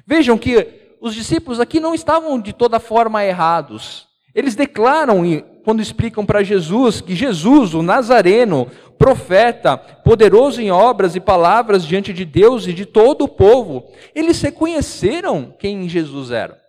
Vejam 0.05 0.37
que 0.37 0.95
os 1.01 1.15
discípulos 1.15 1.59
aqui 1.59 1.79
não 1.79 1.95
estavam 1.95 2.39
de 2.39 2.53
toda 2.53 2.79
forma 2.79 3.25
errados. 3.25 4.07
Eles 4.35 4.55
declaram 4.55 5.25
quando 5.63 5.81
explicam 5.81 6.25
para 6.25 6.43
Jesus 6.43 6.99
que 6.99 7.15
Jesus, 7.15 7.73
o 7.73 7.81
Nazareno, 7.81 8.67
profeta, 8.97 9.77
poderoso 9.77 10.61
em 10.61 10.71
obras 10.71 11.15
e 11.15 11.19
palavras 11.19 11.85
diante 11.85 12.11
de 12.11 12.25
Deus 12.25 12.67
e 12.67 12.73
de 12.73 12.85
todo 12.85 13.23
o 13.23 13.27
povo, 13.27 13.85
eles 14.13 14.41
reconheceram 14.41 15.53
quem 15.57 15.87
Jesus 15.87 16.31
era. 16.31 16.61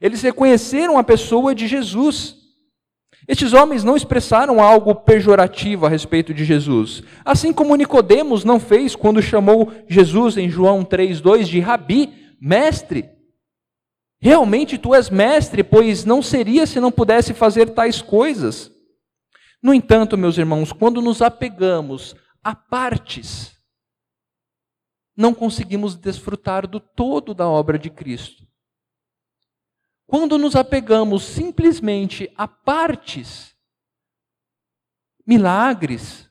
Eles 0.00 0.22
reconheceram 0.22 0.98
a 0.98 1.04
pessoa 1.04 1.54
de 1.54 1.66
Jesus. 1.66 2.36
Estes 3.28 3.52
homens 3.52 3.82
não 3.82 3.96
expressaram 3.96 4.62
algo 4.62 4.94
pejorativo 4.94 5.84
a 5.84 5.88
respeito 5.88 6.32
de 6.32 6.44
Jesus, 6.44 7.02
assim 7.24 7.52
como 7.52 7.74
Nicodemos 7.74 8.44
não 8.44 8.60
fez 8.60 8.94
quando 8.94 9.20
chamou 9.20 9.72
Jesus 9.88 10.36
em 10.36 10.48
João 10.48 10.84
3:2 10.84 11.48
de 11.48 11.58
rabi, 11.58 12.12
mestre. 12.40 13.15
Realmente 14.26 14.76
tu 14.76 14.92
és 14.92 15.08
mestre, 15.08 15.62
pois 15.62 16.04
não 16.04 16.20
seria 16.20 16.66
se 16.66 16.80
não 16.80 16.90
pudesse 16.90 17.32
fazer 17.32 17.72
tais 17.72 18.02
coisas. 18.02 18.72
No 19.62 19.72
entanto, 19.72 20.18
meus 20.18 20.36
irmãos, 20.36 20.72
quando 20.72 21.00
nos 21.00 21.22
apegamos 21.22 22.12
a 22.42 22.52
partes, 22.52 23.56
não 25.16 25.32
conseguimos 25.32 25.94
desfrutar 25.94 26.66
do 26.66 26.80
todo 26.80 27.32
da 27.34 27.46
obra 27.46 27.78
de 27.78 27.88
Cristo. 27.88 28.44
Quando 30.08 30.36
nos 30.38 30.56
apegamos 30.56 31.22
simplesmente 31.22 32.28
a 32.36 32.48
partes, 32.48 33.54
milagres, 35.24 36.28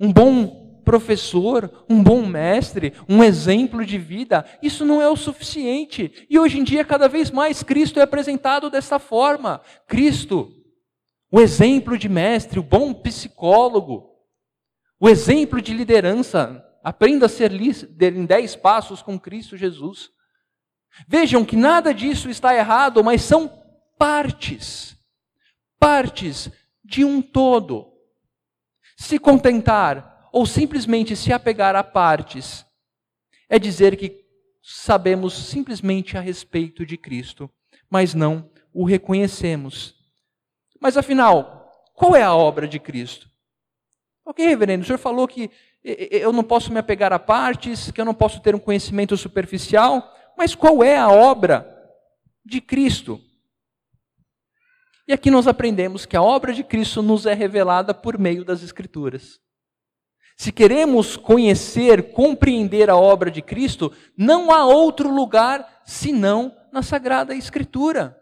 um 0.00 0.12
bom 0.12 0.63
professor, 0.84 1.84
um 1.88 2.02
bom 2.02 2.24
mestre, 2.24 2.92
um 3.08 3.24
exemplo 3.24 3.84
de 3.84 3.98
vida, 3.98 4.44
isso 4.62 4.84
não 4.84 5.00
é 5.02 5.08
o 5.08 5.16
suficiente. 5.16 6.26
E 6.30 6.38
hoje 6.38 6.58
em 6.58 6.64
dia, 6.64 6.84
cada 6.84 7.08
vez 7.08 7.30
mais, 7.30 7.62
Cristo 7.62 7.98
é 7.98 8.02
apresentado 8.02 8.70
dessa 8.70 8.98
forma. 8.98 9.60
Cristo, 9.88 10.52
o 11.32 11.40
exemplo 11.40 11.98
de 11.98 12.08
mestre, 12.08 12.60
o 12.60 12.62
bom 12.62 12.92
psicólogo, 12.94 14.10
o 15.00 15.08
exemplo 15.08 15.60
de 15.60 15.74
liderança. 15.74 16.64
Aprenda 16.82 17.26
a 17.26 17.30
ser 17.30 17.50
líder 17.50 18.14
em 18.14 18.26
dez 18.26 18.54
passos 18.54 19.00
com 19.00 19.18
Cristo 19.18 19.56
Jesus. 19.56 20.10
Vejam 21.08 21.44
que 21.44 21.56
nada 21.56 21.92
disso 21.92 22.28
está 22.28 22.54
errado, 22.54 23.02
mas 23.02 23.22
são 23.22 23.50
partes, 23.98 24.96
partes 25.80 26.50
de 26.84 27.04
um 27.04 27.20
todo. 27.20 27.92
Se 28.96 29.18
contentar 29.18 30.13
ou 30.34 30.44
simplesmente 30.44 31.14
se 31.14 31.32
apegar 31.32 31.76
a 31.76 31.84
partes, 31.84 32.66
é 33.48 33.56
dizer 33.56 33.96
que 33.96 34.24
sabemos 34.60 35.32
simplesmente 35.32 36.18
a 36.18 36.20
respeito 36.20 36.84
de 36.84 36.96
Cristo, 36.96 37.48
mas 37.88 38.14
não 38.14 38.50
o 38.72 38.84
reconhecemos. 38.84 39.94
Mas 40.80 40.96
afinal, 40.96 41.72
qual 41.94 42.16
é 42.16 42.24
a 42.24 42.34
obra 42.34 42.66
de 42.66 42.80
Cristo? 42.80 43.30
Ok, 44.26 44.44
reverendo, 44.44 44.82
o 44.82 44.86
senhor 44.86 44.98
falou 44.98 45.28
que 45.28 45.52
eu 45.84 46.32
não 46.32 46.42
posso 46.42 46.72
me 46.72 46.80
apegar 46.80 47.12
a 47.12 47.18
partes, 47.20 47.92
que 47.92 48.00
eu 48.00 48.04
não 48.04 48.14
posso 48.14 48.40
ter 48.40 48.56
um 48.56 48.58
conhecimento 48.60 49.16
superficial, 49.16 50.12
mas 50.36 50.52
qual 50.52 50.82
é 50.82 50.96
a 50.96 51.08
obra 51.08 51.64
de 52.44 52.60
Cristo? 52.60 53.20
E 55.06 55.12
aqui 55.12 55.30
nós 55.30 55.46
aprendemos 55.46 56.04
que 56.04 56.16
a 56.16 56.22
obra 56.22 56.52
de 56.52 56.64
Cristo 56.64 57.02
nos 57.02 57.24
é 57.24 57.34
revelada 57.34 57.94
por 57.94 58.18
meio 58.18 58.44
das 58.44 58.64
Escrituras. 58.64 59.43
Se 60.36 60.50
queremos 60.50 61.16
conhecer, 61.16 62.12
compreender 62.12 62.90
a 62.90 62.96
obra 62.96 63.30
de 63.30 63.40
Cristo, 63.40 63.92
não 64.16 64.52
há 64.52 64.66
outro 64.66 65.08
lugar 65.08 65.82
senão 65.84 66.54
na 66.72 66.82
Sagrada 66.82 67.34
Escritura. 67.34 68.20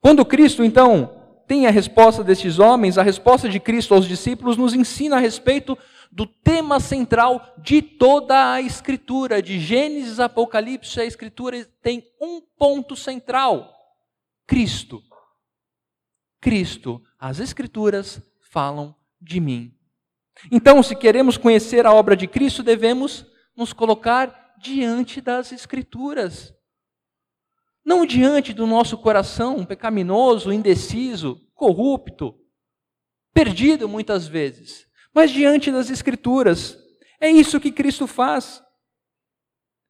Quando 0.00 0.24
Cristo, 0.24 0.64
então, 0.64 1.18
tem 1.46 1.66
a 1.66 1.70
resposta 1.70 2.24
destes 2.24 2.58
homens, 2.58 2.98
a 2.98 3.02
resposta 3.02 3.48
de 3.48 3.60
Cristo 3.60 3.94
aos 3.94 4.06
discípulos 4.06 4.56
nos 4.56 4.74
ensina 4.74 5.16
a 5.16 5.20
respeito 5.20 5.78
do 6.10 6.26
tema 6.26 6.80
central 6.80 7.54
de 7.58 7.80
toda 7.80 8.52
a 8.52 8.60
Escritura, 8.60 9.40
de 9.42 9.58
Gênesis 9.60 10.18
a 10.18 10.26
Apocalipse, 10.26 11.00
a 11.00 11.04
Escritura 11.04 11.64
tem 11.82 12.02
um 12.20 12.40
ponto 12.40 12.96
central: 12.96 13.72
Cristo. 14.46 15.02
Cristo, 16.40 17.02
as 17.18 17.40
Escrituras 17.40 18.20
falam 18.40 18.94
de 19.20 19.40
mim. 19.40 19.77
Então, 20.50 20.82
se 20.82 20.94
queremos 20.94 21.36
conhecer 21.36 21.86
a 21.86 21.92
obra 21.92 22.16
de 22.16 22.26
Cristo, 22.26 22.62
devemos 22.62 23.26
nos 23.56 23.72
colocar 23.72 24.54
diante 24.60 25.20
das 25.20 25.52
Escrituras. 25.52 26.54
Não 27.84 28.04
diante 28.04 28.52
do 28.52 28.66
nosso 28.66 28.98
coração 28.98 29.64
pecaminoso, 29.64 30.52
indeciso, 30.52 31.40
corrupto, 31.54 32.34
perdido 33.32 33.88
muitas 33.88 34.26
vezes, 34.26 34.86
mas 35.14 35.30
diante 35.30 35.72
das 35.72 35.90
Escrituras. 35.90 36.78
É 37.20 37.30
isso 37.30 37.60
que 37.60 37.72
Cristo 37.72 38.06
faz. 38.06 38.62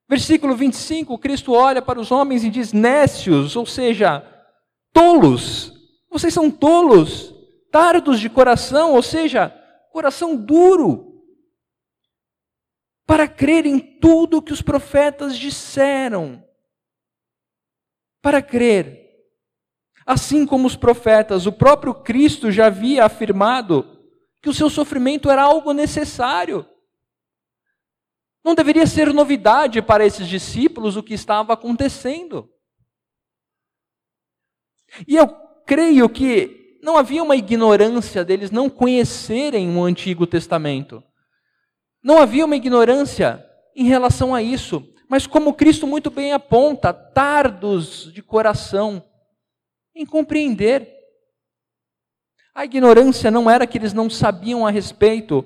Versículo 0.09 0.57
25: 0.57 1.19
Cristo 1.19 1.53
olha 1.53 1.83
para 1.83 2.01
os 2.01 2.11
homens 2.11 2.45
e 2.45 2.51
diz: 2.51 2.73
nécios, 2.73 3.57
ou 3.57 3.67
seja, 3.67 4.25
tolos. 4.93 5.73
Vocês 6.11 6.33
são 6.33 6.51
tolos, 6.51 7.35
tardos 7.71 8.19
de 8.19 8.31
coração, 8.31 8.95
ou 8.95 9.03
seja, 9.03 9.55
coração 9.99 10.37
duro, 10.37 11.25
para 13.05 13.27
crer 13.27 13.67
em 13.67 13.81
tudo 13.81 14.41
que 14.41 14.53
os 14.53 14.63
profetas 14.63 15.37
disseram. 15.37 16.47
Para 18.23 18.41
crer. 18.41 19.09
Assim 20.07 20.47
como 20.47 20.69
os 20.69 20.77
profetas, 20.77 21.47
o 21.47 21.53
próprio 21.53 21.93
Cristo 21.93 22.53
já 22.53 22.67
havia 22.67 23.07
afirmado 23.07 24.09
que 24.41 24.49
o 24.49 24.55
seu 24.55 24.71
sofrimento 24.71 25.29
era 25.29 25.43
algo 25.43 25.73
necessário. 25.73 26.65
Não 28.45 28.55
deveria 28.55 28.87
ser 28.87 29.13
novidade 29.13 29.83
para 29.83 30.07
esses 30.07 30.29
discípulos 30.29 30.97
o 30.97 31.03
que 31.03 31.15
estava 31.15 31.55
acontecendo. 31.55 32.49
E 35.09 35.17
eu 35.17 35.27
creio 35.67 36.09
que 36.09 36.58
não 36.83 36.97
havia 36.97 37.23
uma 37.23 37.37
ignorância 37.37 38.25
deles 38.25 38.51
não 38.51 38.71
conhecerem 38.71 39.77
o 39.77 39.83
Antigo 39.85 40.27
Testamento. 40.27 41.03
Não 42.03 42.19
havia 42.19 42.45
uma 42.45 42.57
ignorância 42.57 43.45
em 43.75 43.85
relação 43.85 44.35
a 44.35 44.43
isso, 44.43 44.87
mas 45.09 45.27
como 45.27 45.55
Cristo 45.55 45.87
muito 45.87 46.11
bem 46.11 46.33
aponta, 46.33 46.93
tardos 46.93 48.13
de 48.13 48.23
coração 48.23 49.03
em 49.95 50.07
compreender. 50.07 50.89
A 52.55 52.65
ignorância 52.65 53.31
não 53.31 53.51
era 53.51 53.67
que 53.67 53.79
eles 53.79 53.93
não 53.93 54.09
sabiam 54.09 54.67
a 54.67 54.71
respeito, 54.71 55.45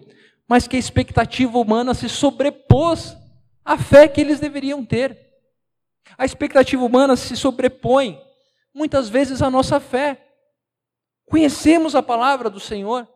mas 0.48 0.66
que 0.66 0.76
a 0.76 0.78
expectativa 0.78 1.58
humana 1.58 1.94
se 1.94 2.08
sobrepôs 2.08 3.16
à 3.64 3.78
fé 3.78 4.08
que 4.08 4.20
eles 4.20 4.40
deveriam 4.40 4.84
ter. 4.84 5.18
A 6.18 6.24
expectativa 6.24 6.84
humana 6.84 7.16
se 7.16 7.36
sobrepõe 7.36 8.20
muitas 8.74 9.08
vezes 9.08 9.40
à 9.42 9.50
nossa 9.50 9.80
fé. 9.80 10.31
Conhecemos 11.32 11.94
a 11.94 12.02
palavra 12.02 12.50
do 12.50 12.60
Senhor, 12.60 13.08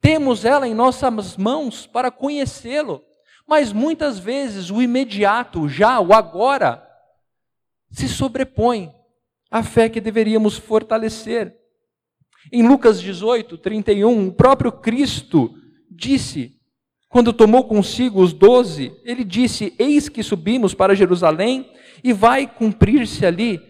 temos 0.00 0.44
ela 0.44 0.66
em 0.66 0.74
nossas 0.74 1.36
mãos 1.36 1.86
para 1.86 2.10
conhecê-lo, 2.10 3.04
mas 3.46 3.72
muitas 3.72 4.18
vezes 4.18 4.68
o 4.68 4.82
imediato, 4.82 5.68
já, 5.68 6.00
o 6.00 6.12
agora, 6.12 6.84
se 7.88 8.08
sobrepõe 8.08 8.92
à 9.48 9.62
fé 9.62 9.88
que 9.88 10.00
deveríamos 10.00 10.58
fortalecer. 10.58 11.56
Em 12.50 12.66
Lucas 12.66 13.00
18, 13.00 13.56
31, 13.58 14.26
o 14.26 14.32
próprio 14.32 14.72
Cristo 14.72 15.54
disse, 15.88 16.58
quando 17.08 17.32
tomou 17.32 17.62
consigo 17.62 18.20
os 18.20 18.32
doze, 18.32 18.92
ele 19.04 19.22
disse: 19.22 19.72
Eis 19.78 20.08
que 20.08 20.24
subimos 20.24 20.74
para 20.74 20.96
Jerusalém 20.96 21.72
e 22.02 22.12
vai 22.12 22.48
cumprir-se 22.48 23.24
ali 23.24 23.69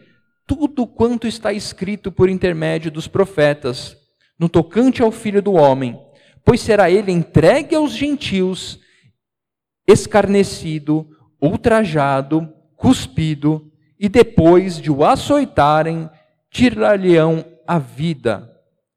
tudo 0.50 0.84
quanto 0.84 1.28
está 1.28 1.52
escrito 1.52 2.10
por 2.10 2.28
intermédio 2.28 2.90
dos 2.90 3.06
profetas, 3.06 3.96
no 4.36 4.48
tocante 4.48 5.00
ao 5.00 5.12
filho 5.12 5.40
do 5.40 5.52
homem, 5.52 5.96
pois 6.44 6.60
será 6.60 6.90
ele 6.90 7.12
entregue 7.12 7.76
aos 7.76 7.92
gentios, 7.92 8.80
escarnecido, 9.86 11.08
ultrajado, 11.40 12.52
cuspido, 12.74 13.70
e 13.96 14.08
depois 14.08 14.80
de 14.80 14.90
o 14.90 15.04
açoitarem, 15.04 16.10
tirar-lhe-ão 16.50 17.44
a 17.64 17.78
vida, 17.78 18.50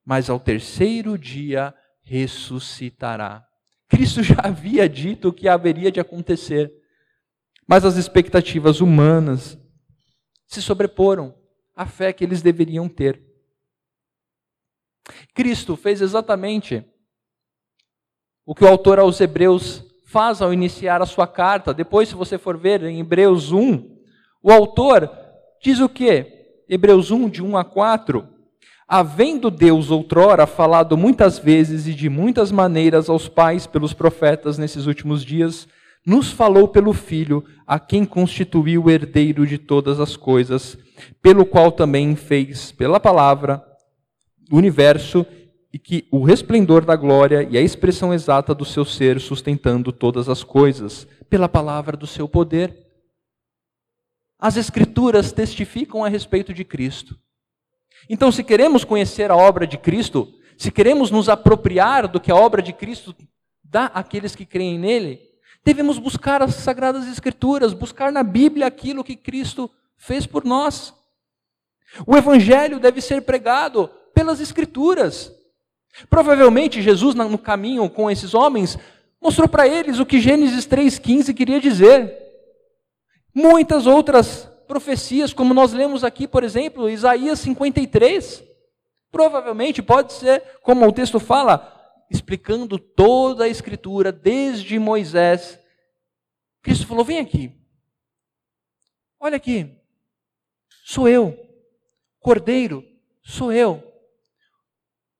mas 0.03 0.31
ao 0.31 0.39
terceiro 0.39 1.19
dia 1.19 1.71
ressuscitará. 2.01 3.45
Cristo 3.87 4.23
já 4.23 4.37
havia 4.43 4.89
dito 4.89 5.27
o 5.27 5.33
que 5.33 5.47
haveria 5.47 5.91
de 5.91 5.99
acontecer, 5.99 6.73
mas 7.67 7.85
as 7.85 7.95
expectativas 7.95 8.81
humanas 8.81 9.55
se 10.47 10.59
sobreporam 10.59 11.42
à 11.75 11.85
fé 11.85 12.13
que 12.13 12.23
eles 12.23 12.41
deveriam 12.41 12.87
ter. 12.87 13.21
Cristo 15.33 15.75
fez 15.75 16.01
exatamente 16.01 16.85
o 18.45 18.53
que 18.53 18.63
o 18.63 18.67
autor 18.67 18.99
aos 18.99 19.19
Hebreus 19.19 19.83
faz 20.05 20.41
ao 20.41 20.53
iniciar 20.53 21.01
a 21.01 21.05
sua 21.05 21.25
carta. 21.25 21.73
Depois, 21.73 22.09
se 22.09 22.15
você 22.15 22.37
for 22.37 22.57
ver 22.57 22.83
em 22.83 22.99
Hebreus 22.99 23.51
1, 23.51 23.97
o 24.41 24.51
autor 24.51 25.09
diz 25.61 25.79
o 25.79 25.89
que? 25.89 26.63
Hebreus 26.69 27.11
1, 27.11 27.29
de 27.29 27.41
1 27.41 27.57
a 27.57 27.63
4. 27.63 28.27
Havendo 28.87 29.49
Deus 29.49 29.89
outrora 29.89 30.45
falado 30.45 30.97
muitas 30.97 31.39
vezes 31.39 31.87
e 31.87 31.93
de 31.93 32.09
muitas 32.09 32.51
maneiras 32.51 33.09
aos 33.09 33.27
pais 33.27 33.65
pelos 33.65 33.93
profetas 33.93 34.57
nesses 34.57 34.85
últimos 34.85 35.23
dias, 35.23 35.67
nos 36.05 36.31
falou 36.31 36.67
pelo 36.67 36.93
Filho, 36.93 37.43
a 37.65 37.79
quem 37.79 38.05
constituiu 38.05 38.83
o 38.83 38.89
herdeiro 38.89 39.47
de 39.47 39.57
todas 39.57 39.99
as 39.99 40.17
coisas, 40.17 40.77
pelo 41.21 41.45
qual 41.45 41.71
também 41.71 42.15
fez, 42.15 42.71
pela 42.71 42.99
palavra, 42.99 43.63
o 44.51 44.57
universo 44.57 45.25
e 45.71 45.79
que 45.79 46.07
o 46.11 46.23
resplendor 46.23 46.85
da 46.85 46.95
glória 46.95 47.47
e 47.49 47.57
a 47.57 47.61
expressão 47.61 48.13
exata 48.13 48.53
do 48.53 48.65
seu 48.65 48.85
ser 48.85 49.19
sustentando 49.19 49.91
todas 49.91 50.29
as 50.29 50.43
coisas, 50.43 51.07
pela 51.29 51.49
palavra 51.49 51.97
do 51.97 52.05
seu 52.05 52.27
poder. 52.27 52.85
As 54.37 54.57
Escrituras 54.57 55.31
testificam 55.31 56.03
a 56.03 56.09
respeito 56.09 56.53
de 56.53 56.63
Cristo. 56.63 57.17
Então, 58.09 58.31
se 58.31 58.43
queremos 58.43 58.83
conhecer 58.83 59.31
a 59.31 59.35
obra 59.35 59.65
de 59.65 59.77
Cristo, 59.77 60.27
se 60.57 60.69
queremos 60.69 61.09
nos 61.09 61.29
apropriar 61.29 62.07
do 62.07 62.19
que 62.19 62.31
a 62.31 62.35
obra 62.35 62.61
de 62.61 62.73
Cristo 62.73 63.15
dá 63.63 63.85
àqueles 63.85 64.35
que 64.35 64.45
creem 64.45 64.77
nele, 64.77 65.32
devemos 65.63 65.97
buscar 65.97 66.41
as 66.41 66.55
Sagradas 66.55 67.07
Escrituras, 67.07 67.73
buscar 67.73 68.11
na 68.11 68.23
Bíblia 68.23 68.67
aquilo 68.67 69.03
que 69.03 69.15
Cristo 69.15 69.69
fez 69.97 70.25
por 70.25 70.43
nós. 70.43 70.93
O 72.05 72.17
Evangelho 72.17 72.79
deve 72.79 72.99
ser 73.01 73.21
pregado 73.21 73.89
pelas 74.13 74.39
Escrituras. 74.39 75.31
Provavelmente 76.09 76.81
Jesus, 76.81 77.15
no 77.15 77.37
caminho 77.37 77.89
com 77.89 78.09
esses 78.09 78.33
homens, 78.33 78.77
mostrou 79.21 79.47
para 79.47 79.67
eles 79.67 79.99
o 79.99 80.05
que 80.05 80.19
Gênesis 80.19 80.67
3,15 80.67 81.33
queria 81.33 81.61
dizer. 81.61 82.19
Muitas 83.33 83.85
outras 83.87 84.49
profecias, 84.67 85.33
como 85.33 85.53
nós 85.53 85.71
lemos 85.71 86.03
aqui, 86.03 86.27
por 86.27 86.43
exemplo, 86.43 86.89
Isaías 86.89 87.39
53. 87.39 88.43
Provavelmente 89.11 89.81
pode 89.81 90.13
ser, 90.13 90.43
como 90.63 90.87
o 90.87 90.91
texto 90.91 91.19
fala, 91.19 91.72
explicando 92.13 92.77
toda 92.77 93.45
a 93.45 93.49
Escritura, 93.49 94.11
desde 94.11 94.77
Moisés. 94.77 95.59
Cristo 96.61 96.85
falou: 96.85 97.03
vem 97.03 97.19
aqui. 97.19 97.51
Olha 99.19 99.37
aqui. 99.37 99.75
Sou 100.85 101.07
eu. 101.09 101.37
Cordeiro, 102.19 102.85
sou 103.23 103.51
eu. 103.51 103.83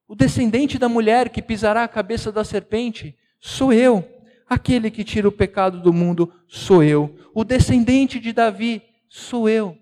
O 0.08 0.16
descendente 0.16 0.78
da 0.78 0.88
mulher 0.88 1.30
que 1.30 1.42
pisará 1.42 1.84
a 1.84 1.88
cabeça 1.88 2.32
da 2.32 2.44
serpente 2.44 3.18
sou 3.40 3.74
eu. 3.74 4.08
Aquele 4.48 4.92
que 4.92 5.04
tira 5.04 5.28
o 5.28 5.32
pecado 5.32 5.82
do 5.82 5.92
mundo 5.92 6.32
sou 6.48 6.84
eu. 6.84 7.18
O 7.34 7.44
descendente 7.44 8.20
de 8.20 8.32
Davi 8.32 8.84
sou 9.10 9.50
eu. 9.50 9.78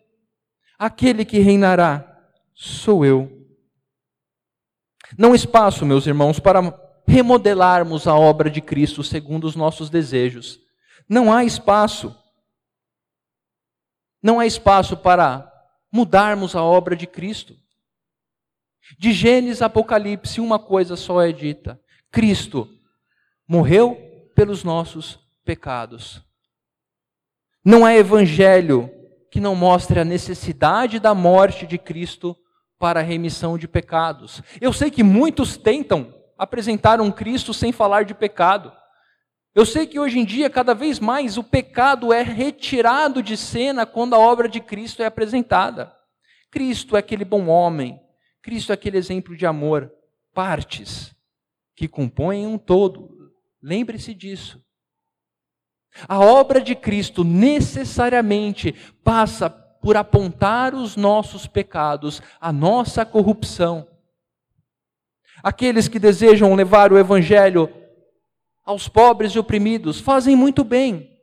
Aquele 0.79 1.25
que 1.25 1.39
reinará 1.39 2.07
sou 2.53 3.05
eu. 3.05 3.29
Não 5.17 5.35
espaço, 5.35 5.85
meus 5.85 6.07
irmãos, 6.07 6.39
para 6.39 6.61
remodelarmos 7.07 8.07
a 8.07 8.15
obra 8.15 8.49
de 8.49 8.61
Cristo 8.61 9.03
segundo 9.03 9.45
os 9.45 9.55
nossos 9.55 9.89
desejos. 9.89 10.59
Não 11.07 11.31
há 11.31 11.43
espaço. 11.43 12.15
Não 14.21 14.39
há 14.39 14.45
espaço 14.45 14.95
para 14.95 15.51
mudarmos 15.91 16.55
a 16.55 16.63
obra 16.63 16.95
de 16.95 17.07
Cristo. 17.07 17.55
De 18.97 19.11
Gênesis 19.11 19.61
a 19.61 19.65
Apocalipse, 19.65 20.41
uma 20.41 20.59
coisa 20.59 20.95
só 20.95 21.21
é 21.21 21.31
dita: 21.31 21.79
Cristo 22.11 22.69
morreu 23.47 24.29
pelos 24.35 24.63
nossos 24.63 25.19
pecados. 25.43 26.21
Não 27.63 27.85
há 27.85 27.93
evangelho 27.95 28.89
que 29.29 29.39
não 29.39 29.55
mostre 29.55 29.99
a 29.99 30.05
necessidade 30.05 30.99
da 30.99 31.13
morte 31.13 31.65
de 31.65 31.77
Cristo 31.77 32.35
para 32.77 32.99
a 32.99 33.03
remissão 33.03 33.57
de 33.57 33.67
pecados. 33.67 34.41
Eu 34.59 34.73
sei 34.73 34.89
que 34.89 35.03
muitos 35.03 35.55
tentam 35.55 36.20
apresentar 36.41 36.99
um 36.99 37.11
Cristo 37.11 37.53
sem 37.53 37.71
falar 37.71 38.03
de 38.03 38.15
pecado. 38.15 38.73
Eu 39.53 39.63
sei 39.63 39.85
que 39.85 39.99
hoje 39.99 40.17
em 40.17 40.25
dia, 40.25 40.49
cada 40.49 40.73
vez 40.73 40.99
mais, 40.99 41.37
o 41.37 41.43
pecado 41.43 42.11
é 42.11 42.23
retirado 42.23 43.21
de 43.21 43.37
cena 43.37 43.85
quando 43.85 44.15
a 44.15 44.17
obra 44.17 44.49
de 44.49 44.59
Cristo 44.59 45.03
é 45.03 45.05
apresentada. 45.05 45.95
Cristo 46.49 46.95
é 46.95 46.99
aquele 46.99 47.23
bom 47.23 47.45
homem, 47.45 48.01
Cristo 48.41 48.71
é 48.71 48.73
aquele 48.73 48.97
exemplo 48.97 49.37
de 49.37 49.45
amor, 49.45 49.93
partes 50.33 51.15
que 51.75 51.87
compõem 51.87 52.47
um 52.47 52.57
todo. 52.57 53.11
Lembre-se 53.61 54.15
disso. 54.15 54.59
A 56.07 56.19
obra 56.19 56.59
de 56.59 56.73
Cristo 56.73 57.23
necessariamente 57.23 58.71
passa 59.03 59.47
por 59.47 59.95
apontar 59.95 60.73
os 60.73 60.95
nossos 60.95 61.45
pecados, 61.45 62.19
a 62.39 62.51
nossa 62.51 63.05
corrupção. 63.05 63.90
Aqueles 65.43 65.87
que 65.87 65.99
desejam 65.99 66.53
levar 66.55 66.91
o 66.91 66.97
evangelho 66.97 67.69
aos 68.63 68.87
pobres 68.87 69.33
e 69.33 69.39
oprimidos 69.39 69.99
fazem 69.99 70.35
muito 70.35 70.63
bem. 70.63 71.19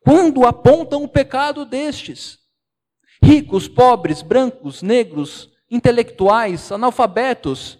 Quando 0.00 0.46
apontam 0.46 1.02
o 1.02 1.08
pecado 1.08 1.64
destes, 1.64 2.38
ricos, 3.22 3.68
pobres, 3.68 4.22
brancos, 4.22 4.82
negros, 4.82 5.50
intelectuais, 5.70 6.70
analfabetos, 6.70 7.78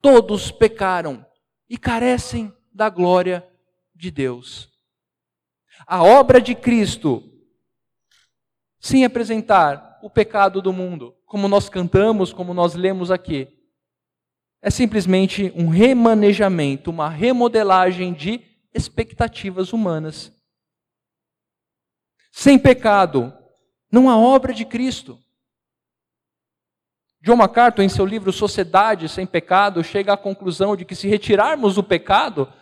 todos 0.00 0.50
pecaram 0.50 1.24
e 1.68 1.76
carecem 1.76 2.52
da 2.72 2.88
glória 2.88 3.46
de 3.94 4.10
Deus. 4.10 4.70
A 5.86 6.02
obra 6.02 6.40
de 6.40 6.54
Cristo, 6.54 7.22
sem 8.80 9.04
apresentar 9.04 9.98
o 10.02 10.10
pecado 10.10 10.60
do 10.62 10.72
mundo, 10.72 11.16
como 11.26 11.48
nós 11.48 11.68
cantamos, 11.68 12.32
como 12.32 12.54
nós 12.54 12.74
lemos 12.74 13.10
aqui, 13.10 13.57
é 14.60 14.70
simplesmente 14.70 15.52
um 15.54 15.68
remanejamento, 15.68 16.90
uma 16.90 17.08
remodelagem 17.08 18.12
de 18.12 18.42
expectativas 18.74 19.72
humanas. 19.72 20.32
Sem 22.30 22.58
pecado, 22.58 23.32
não 23.90 24.10
há 24.10 24.16
obra 24.16 24.52
de 24.52 24.64
Cristo. 24.64 25.18
John 27.20 27.36
MacArthur, 27.36 27.82
em 27.82 27.88
seu 27.88 28.06
livro 28.06 28.32
Sociedade 28.32 29.08
Sem 29.08 29.26
Pecado, 29.26 29.82
chega 29.82 30.12
à 30.12 30.16
conclusão 30.16 30.76
de 30.76 30.84
que 30.84 30.94
se 30.94 31.08
retirarmos 31.08 31.76
o 31.76 31.82
pecado, 31.82 32.52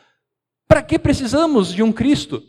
para 0.66 0.82
que 0.82 0.98
precisamos 0.98 1.72
de 1.72 1.82
um 1.82 1.92
Cristo? 1.92 2.42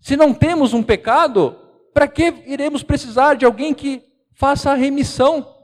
Se 0.00 0.16
não 0.16 0.34
temos 0.34 0.72
um 0.72 0.82
pecado, 0.82 1.56
para 1.94 2.08
que 2.08 2.42
iremos 2.46 2.82
precisar 2.82 3.34
de 3.34 3.44
alguém 3.44 3.72
que 3.72 4.02
faça 4.32 4.70
a 4.70 4.74
remissão? 4.74 5.59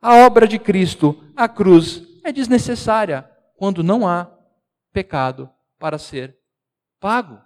A 0.00 0.26
obra 0.26 0.46
de 0.46 0.58
Cristo, 0.58 1.24
a 1.34 1.48
cruz, 1.48 2.02
é 2.24 2.32
desnecessária 2.32 3.28
quando 3.56 3.82
não 3.82 4.06
há 4.06 4.30
pecado 4.92 5.50
para 5.78 5.98
ser 5.98 6.36
pago. 7.00 7.40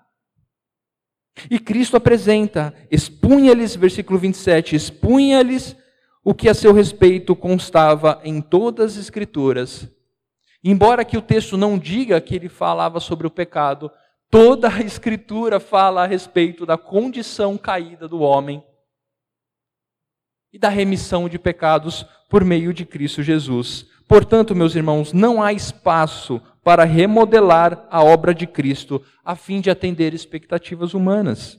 E 1.50 1.58
Cristo 1.58 1.96
apresenta, 1.96 2.74
expunha-lhes, 2.90 3.76
versículo 3.76 4.18
27, 4.18 4.74
expunha-lhes 4.74 5.76
o 6.24 6.34
que 6.34 6.48
a 6.48 6.54
seu 6.54 6.72
respeito 6.72 7.34
constava 7.34 8.20
em 8.24 8.40
todas 8.40 8.92
as 8.92 9.04
Escrituras. 9.04 9.88
Embora 10.62 11.04
que 11.04 11.16
o 11.16 11.22
texto 11.22 11.56
não 11.56 11.78
diga 11.78 12.20
que 12.20 12.34
ele 12.34 12.48
falava 12.48 13.00
sobre 13.00 13.26
o 13.26 13.30
pecado, 13.30 13.90
toda 14.28 14.68
a 14.68 14.80
Escritura 14.80 15.58
fala 15.58 16.02
a 16.02 16.06
respeito 16.06 16.66
da 16.66 16.76
condição 16.76 17.56
caída 17.56 18.06
do 18.06 18.20
homem 18.20 18.62
e 20.52 20.58
da 20.58 20.68
remissão 20.68 21.28
de 21.28 21.38
pecados 21.38 22.04
por 22.30 22.44
meio 22.44 22.72
de 22.72 22.86
Cristo 22.86 23.22
Jesus. 23.22 23.86
Portanto, 24.08 24.54
meus 24.54 24.74
irmãos, 24.74 25.12
não 25.12 25.42
há 25.42 25.52
espaço 25.52 26.40
para 26.62 26.84
remodelar 26.84 27.86
a 27.90 28.02
obra 28.02 28.32
de 28.32 28.46
Cristo 28.46 29.02
a 29.24 29.34
fim 29.34 29.60
de 29.60 29.68
atender 29.68 30.14
expectativas 30.14 30.94
humanas. 30.94 31.58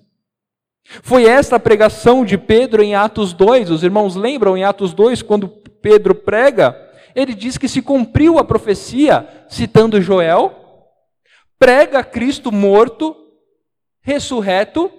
Foi 1.03 1.25
esta 1.25 1.57
a 1.57 1.59
pregação 1.59 2.25
de 2.25 2.37
Pedro 2.37 2.81
em 2.81 2.95
Atos 2.95 3.33
2. 3.33 3.69
Os 3.69 3.83
irmãos 3.83 4.15
lembram 4.15 4.57
em 4.57 4.63
Atos 4.63 4.93
2, 4.93 5.21
quando 5.21 5.47
Pedro 5.47 6.15
prega, 6.15 6.75
ele 7.13 7.33
diz 7.33 7.57
que 7.57 7.67
se 7.67 7.81
cumpriu 7.81 8.39
a 8.39 8.43
profecia, 8.43 9.45
citando 9.49 10.01
Joel, 10.01 10.55
prega 11.59 12.03
Cristo 12.03 12.51
morto, 12.51 13.15
ressurreto 14.01 14.91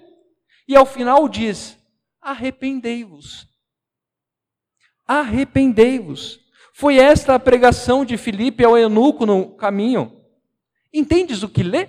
E 0.69 0.77
ao 0.77 0.87
final 0.87 1.29
diz: 1.29 1.77
arrependei-vos. 2.21 3.52
Arrependei-vos. 5.07 6.41
Foi 6.75 6.99
esta 6.99 7.35
a 7.35 7.39
pregação 7.39 8.05
de 8.05 8.17
Filipe 8.17 8.65
ao 8.65 8.77
eunuco 8.79 9.27
no 9.27 9.51
caminho. 9.57 10.21
Entendes 10.93 11.43
o 11.43 11.49
que 11.49 11.63
lê? 11.63 11.89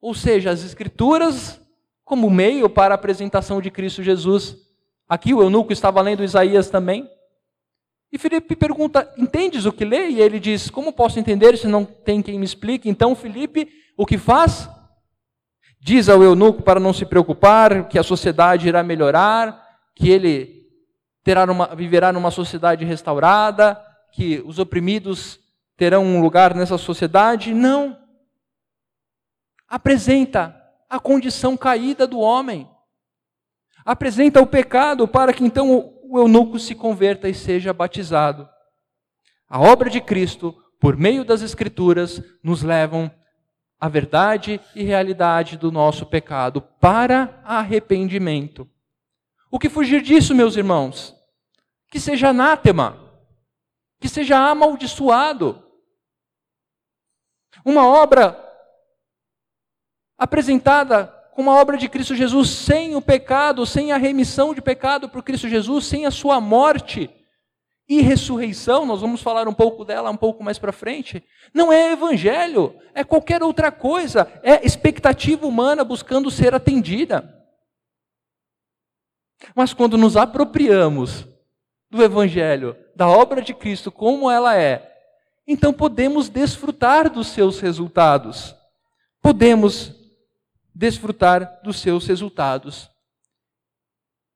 Ou 0.00 0.14
seja, 0.14 0.50
as 0.50 0.64
Escrituras 0.64 1.60
como 2.08 2.30
meio 2.30 2.70
para 2.70 2.94
a 2.94 2.96
apresentação 2.96 3.60
de 3.60 3.70
Cristo 3.70 4.02
Jesus. 4.02 4.56
Aqui 5.06 5.34
o 5.34 5.42
eunuco 5.42 5.74
estava 5.74 6.00
lendo 6.00 6.24
Isaías 6.24 6.70
também. 6.70 7.06
E 8.10 8.18
Filipe 8.18 8.56
pergunta: 8.56 9.12
Entendes 9.18 9.66
o 9.66 9.72
que 9.72 9.84
lê? 9.84 10.08
E 10.08 10.20
ele 10.20 10.40
diz: 10.40 10.70
Como 10.70 10.90
posso 10.90 11.20
entender 11.20 11.58
se 11.58 11.66
não 11.66 11.84
tem 11.84 12.22
quem 12.22 12.38
me 12.38 12.46
explique? 12.46 12.88
Então 12.88 13.14
Filipe, 13.14 13.68
o 13.94 14.06
que 14.06 14.16
faz? 14.16 14.70
Diz 15.78 16.08
ao 16.08 16.22
eunuco 16.22 16.62
para 16.62 16.80
não 16.80 16.94
se 16.94 17.04
preocupar, 17.04 17.88
que 17.88 17.98
a 17.98 18.02
sociedade 18.02 18.66
irá 18.66 18.82
melhorar, 18.82 19.62
que 19.94 20.08
ele 20.08 20.57
viverá 21.76 22.12
numa 22.12 22.30
sociedade 22.30 22.84
restaurada, 22.84 23.80
que 24.12 24.42
os 24.46 24.58
oprimidos 24.58 25.38
terão 25.76 26.04
um 26.04 26.20
lugar 26.20 26.54
nessa 26.54 26.76
sociedade. 26.76 27.54
Não. 27.54 27.98
Apresenta 29.68 30.54
a 30.88 30.98
condição 30.98 31.56
caída 31.56 32.06
do 32.06 32.18
homem. 32.18 32.68
Apresenta 33.84 34.40
o 34.40 34.46
pecado 34.46 35.06
para 35.06 35.32
que 35.32 35.44
então 35.44 35.94
o 36.02 36.18
eunuco 36.18 36.58
se 36.58 36.74
converta 36.74 37.28
e 37.28 37.34
seja 37.34 37.72
batizado. 37.72 38.48
A 39.48 39.60
obra 39.60 39.88
de 39.88 40.00
Cristo, 40.00 40.54
por 40.80 40.96
meio 40.96 41.24
das 41.24 41.42
Escrituras, 41.42 42.22
nos 42.42 42.62
levam 42.62 43.10
à 43.80 43.88
verdade 43.88 44.60
e 44.74 44.82
realidade 44.82 45.56
do 45.56 45.70
nosso 45.70 46.04
pecado 46.04 46.60
para 46.60 47.40
arrependimento. 47.44 48.68
O 49.50 49.58
que 49.58 49.68
fugir 49.68 50.02
disso, 50.02 50.34
meus 50.34 50.56
irmãos? 50.56 51.17
Que 51.90 51.98
seja 51.98 52.28
anátema, 52.28 52.98
que 54.00 54.08
seja 54.08 54.38
amaldiçoado. 54.38 55.64
Uma 57.64 57.86
obra 57.86 58.44
apresentada 60.18 61.14
uma 61.38 61.54
obra 61.54 61.76
de 61.76 61.88
Cristo 61.88 62.16
Jesus 62.16 62.50
sem 62.50 62.96
o 62.96 63.00
pecado, 63.00 63.64
sem 63.64 63.92
a 63.92 63.96
remissão 63.96 64.52
de 64.52 64.60
pecado 64.60 65.08
por 65.08 65.22
Cristo 65.22 65.48
Jesus, 65.48 65.86
sem 65.86 66.04
a 66.04 66.10
sua 66.10 66.40
morte 66.40 67.08
e 67.88 68.02
ressurreição, 68.02 68.84
nós 68.84 69.00
vamos 69.00 69.22
falar 69.22 69.46
um 69.46 69.54
pouco 69.54 69.84
dela 69.84 70.10
um 70.10 70.16
pouco 70.16 70.42
mais 70.42 70.58
para 70.58 70.72
frente, 70.72 71.24
não 71.54 71.72
é 71.72 71.92
evangelho, 71.92 72.76
é 72.92 73.04
qualquer 73.04 73.40
outra 73.40 73.70
coisa, 73.70 74.30
é 74.42 74.66
expectativa 74.66 75.46
humana 75.46 75.84
buscando 75.84 76.28
ser 76.28 76.54
atendida. 76.54 77.32
Mas 79.54 79.72
quando 79.72 79.96
nos 79.96 80.16
apropriamos 80.16 81.24
do 81.90 82.02
evangelho, 82.02 82.76
da 82.94 83.08
obra 83.08 83.40
de 83.40 83.54
Cristo 83.54 83.90
como 83.90 84.30
ela 84.30 84.56
é, 84.56 84.88
então 85.46 85.72
podemos 85.72 86.28
desfrutar 86.28 87.10
dos 87.10 87.28
seus 87.28 87.58
resultados. 87.58 88.54
Podemos 89.22 89.94
desfrutar 90.74 91.60
dos 91.64 91.80
seus 91.80 92.06
resultados. 92.06 92.90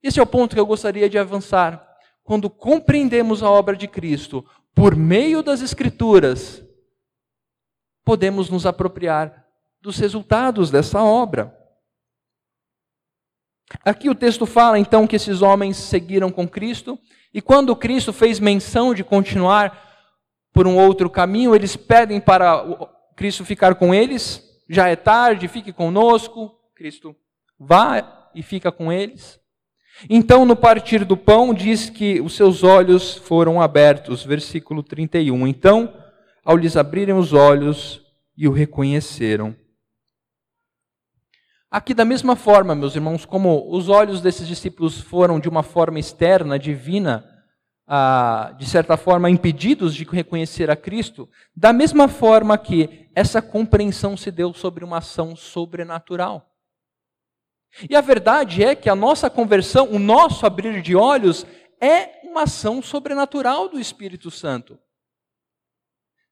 Esse 0.02 0.18
é 0.18 0.22
o 0.22 0.26
ponto 0.26 0.54
que 0.54 0.60
eu 0.60 0.66
gostaria 0.66 1.10
de 1.10 1.18
avançar. 1.18 1.86
Quando 2.24 2.48
compreendemos 2.48 3.42
a 3.42 3.50
obra 3.50 3.76
de 3.76 3.86
Cristo 3.86 4.44
por 4.74 4.96
meio 4.96 5.42
das 5.42 5.60
Escrituras, 5.60 6.64
podemos 8.04 8.48
nos 8.48 8.64
apropriar 8.64 9.46
dos 9.82 9.98
resultados 9.98 10.70
dessa 10.70 11.02
obra. 11.02 11.56
Aqui 13.84 14.08
o 14.08 14.14
texto 14.14 14.46
fala 14.46 14.78
então 14.78 15.06
que 15.06 15.16
esses 15.16 15.42
homens 15.42 15.76
seguiram 15.76 16.30
com 16.30 16.48
Cristo, 16.48 16.98
e 17.32 17.40
quando 17.40 17.76
Cristo 17.76 18.12
fez 18.12 18.38
menção 18.38 18.94
de 18.94 19.02
continuar 19.02 19.90
por 20.52 20.66
um 20.66 20.76
outro 20.76 21.08
caminho, 21.08 21.54
eles 21.54 21.76
pedem 21.76 22.20
para 22.20 22.64
Cristo 23.16 23.44
ficar 23.44 23.74
com 23.74 23.94
eles, 23.94 24.42
já 24.68 24.88
é 24.88 24.96
tarde, 24.96 25.48
fique 25.48 25.72
conosco. 25.72 26.54
Cristo 26.74 27.16
vá 27.58 28.30
e 28.34 28.42
fica 28.42 28.70
com 28.70 28.92
eles. 28.92 29.40
Então, 30.08 30.44
no 30.44 30.56
partir 30.56 31.04
do 31.04 31.16
pão, 31.16 31.54
diz 31.54 31.88
que 31.88 32.20
os 32.20 32.34
seus 32.34 32.62
olhos 32.62 33.14
foram 33.14 33.60
abertos, 33.60 34.24
versículo 34.24 34.82
31. 34.82 35.46
Então, 35.46 35.92
ao 36.44 36.56
lhes 36.56 36.76
abrirem 36.76 37.14
os 37.14 37.32
olhos, 37.32 38.02
e 38.36 38.48
o 38.48 38.52
reconheceram. 38.52 39.54
Aqui, 41.72 41.94
da 41.94 42.04
mesma 42.04 42.36
forma, 42.36 42.74
meus 42.74 42.94
irmãos, 42.94 43.24
como 43.24 43.66
os 43.74 43.88
olhos 43.88 44.20
desses 44.20 44.46
discípulos 44.46 45.00
foram 45.00 45.40
de 45.40 45.48
uma 45.48 45.62
forma 45.62 45.98
externa, 45.98 46.58
divina, 46.58 47.24
ah, 47.88 48.54
de 48.58 48.66
certa 48.68 48.94
forma, 48.98 49.30
impedidos 49.30 49.94
de 49.94 50.04
reconhecer 50.04 50.70
a 50.70 50.76
Cristo, 50.76 51.26
da 51.56 51.72
mesma 51.72 52.08
forma 52.08 52.58
que 52.58 53.08
essa 53.14 53.40
compreensão 53.40 54.18
se 54.18 54.30
deu 54.30 54.52
sobre 54.52 54.84
uma 54.84 54.98
ação 54.98 55.34
sobrenatural. 55.34 56.46
E 57.88 57.96
a 57.96 58.02
verdade 58.02 58.62
é 58.62 58.74
que 58.74 58.90
a 58.90 58.94
nossa 58.94 59.30
conversão, 59.30 59.88
o 59.90 59.98
nosso 59.98 60.44
abrir 60.44 60.82
de 60.82 60.94
olhos, 60.94 61.46
é 61.80 62.20
uma 62.28 62.42
ação 62.42 62.82
sobrenatural 62.82 63.70
do 63.70 63.80
Espírito 63.80 64.30
Santo. 64.30 64.78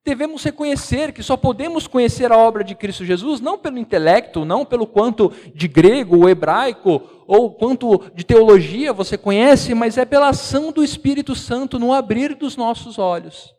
Devemos 0.05 0.43
reconhecer 0.43 1.13
que 1.13 1.23
só 1.23 1.37
podemos 1.37 1.87
conhecer 1.87 2.33
a 2.33 2.37
obra 2.37 2.65
de 2.65 2.75
Cristo 2.75 3.05
Jesus 3.05 3.39
não 3.39 3.59
pelo 3.59 3.79
intelecto, 3.79 4.45
não 4.47 4.65
pelo 4.65 4.87
quanto 4.87 5.31
de 5.55 5.69
grego 5.69 6.19
ou 6.19 6.29
hebraico 6.29 7.03
ou 7.27 7.53
quanto 7.53 8.11
de 8.15 8.25
teologia 8.25 8.93
você 8.95 9.19
conhece, 9.19 9.75
mas 9.75 9.99
é 9.99 10.07
pela 10.07 10.31
ação 10.31 10.73
do 10.73 10.83
Espírito 10.83 11.35
Santo 11.35 11.79
no 11.79 11.93
abrir 11.93 12.35
dos 12.35 12.57
nossos 12.57 12.99
olhos. 12.99 13.55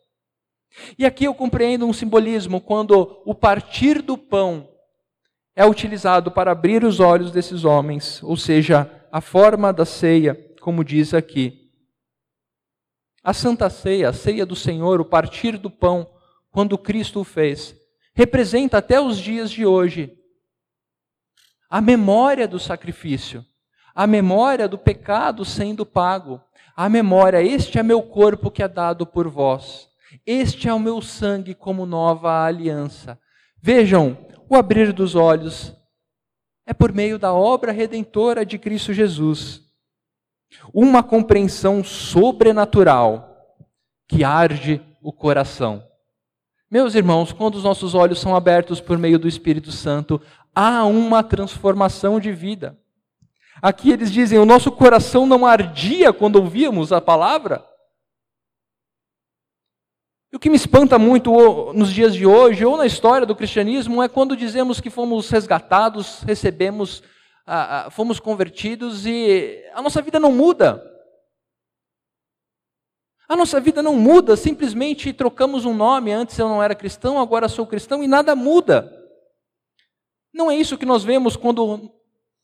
E 0.98 1.06
aqui 1.06 1.26
eu 1.26 1.34
compreendo 1.34 1.86
um 1.86 1.94
simbolismo 1.94 2.60
quando 2.60 3.22
o 3.24 3.36
partir 3.36 4.02
do 4.02 4.18
pão 4.18 4.68
é 5.56 5.66
utilizado 5.66 6.32
para 6.32 6.52
abrir 6.52 6.84
os 6.84 7.00
olhos 7.00 7.32
desses 7.32 7.64
homens, 7.66 8.24
ou 8.24 8.36
seja, 8.36 8.90
a 9.12 9.22
forma 9.22 9.72
da 9.72 9.86
ceia, 9.86 10.36
como 10.62 10.84
diz 10.84 11.14
aqui. 11.14 11.70
A 13.24 13.34
Santa 13.34 13.70
Ceia, 13.70 14.10
a 14.10 14.14
ceia 14.14 14.46
do 14.46 14.56
Senhor, 14.56 15.00
o 15.00 15.06
partir 15.06 15.58
do 15.58 15.70
pão, 15.70 16.10
quando 16.52 16.78
Cristo 16.78 17.22
o 17.22 17.24
fez, 17.24 17.76
representa 18.14 18.78
até 18.78 19.00
os 19.00 19.18
dias 19.18 19.50
de 19.50 19.66
hoje 19.66 20.18
a 21.70 21.80
memória 21.80 22.48
do 22.48 22.60
sacrifício, 22.60 23.46
a 23.96 24.06
memória 24.06 24.68
do 24.68 24.78
pecado 24.78 25.46
sendo 25.46 25.86
pago, 25.86 26.42
a 26.76 26.90
memória, 26.90 27.42
este 27.42 27.80
é 27.80 27.84
meu 27.84 28.02
corpo 28.04 28.52
que 28.52 28.62
é 28.62 28.68
dado 28.68 29.06
por 29.06 29.30
vós, 29.30 29.88
este 30.26 30.68
é 30.68 30.74
o 30.74 30.80
meu 30.80 31.02
sangue 31.02 31.56
como 31.56 31.86
nova 31.86 32.44
aliança. 32.44 33.18
Vejam, 33.62 34.18
o 34.50 34.56
abrir 34.58 34.92
dos 34.92 35.16
olhos 35.16 35.74
é 36.66 36.74
por 36.74 36.92
meio 36.92 37.18
da 37.18 37.34
obra 37.34 37.72
redentora 37.72 38.46
de 38.46 38.58
Cristo 38.60 38.94
Jesus. 38.94 39.62
Uma 40.74 41.02
compreensão 41.02 41.82
sobrenatural 41.84 43.58
que 44.08 44.26
arde 44.26 44.82
o 45.02 45.14
coração. 45.14 45.91
Meus 46.72 46.96
irmãos, 46.96 47.34
quando 47.34 47.56
os 47.56 47.66
nossos 47.66 47.94
olhos 47.94 48.22
são 48.22 48.34
abertos 48.34 48.80
por 48.80 48.98
meio 48.98 49.20
do 49.20 49.28
Espírito 49.28 49.74
Santo, 49.74 50.22
há 50.56 50.86
uma 50.86 51.22
transformação 51.22 52.18
de 52.18 52.32
vida. 52.32 52.80
Aqui 53.62 53.92
eles 53.92 54.10
dizem: 54.10 54.40
o 54.40 54.46
nosso 54.46 54.72
coração 54.72 55.26
não 55.26 55.46
ardia 55.46 56.14
quando 56.14 56.38
ouvíamos 56.38 56.94
a 56.94 57.02
palavra. 57.02 57.62
E 60.32 60.38
o 60.38 60.40
que 60.40 60.50
me 60.50 60.56
espanta 60.56 60.98
muito 60.98 61.74
nos 61.74 61.92
dias 61.92 62.16
de 62.16 62.26
hoje, 62.26 62.64
ou 62.64 62.78
na 62.78 62.86
história 62.86 63.28
do 63.28 63.36
cristianismo, 63.36 64.02
é 64.02 64.08
quando 64.08 64.38
dizemos 64.38 64.80
que 64.80 64.90
fomos 64.90 65.30
resgatados, 65.30 66.22
recebemos, 66.22 67.04
fomos 67.92 68.18
convertidos 68.18 69.06
e 69.06 69.62
a 69.74 69.82
nossa 69.82 70.02
vida 70.02 70.22
não 70.22 70.32
muda. 70.32 70.90
A 73.32 73.36
nossa 73.38 73.62
vida 73.62 73.82
não 73.82 73.96
muda, 73.96 74.36
simplesmente 74.36 75.14
trocamos 75.14 75.64
um 75.64 75.74
nome. 75.74 76.12
Antes 76.12 76.38
eu 76.38 76.50
não 76.50 76.62
era 76.62 76.76
cristão, 76.76 77.18
agora 77.18 77.48
sou 77.48 77.66
cristão 77.66 78.04
e 78.04 78.08
nada 78.08 78.36
muda. 78.36 78.92
Não 80.34 80.52
é 80.52 80.58
isso 80.58 80.78
que 80.78 80.86
nós 80.86 81.02
vemos 81.06 81.38
quando 81.38 81.90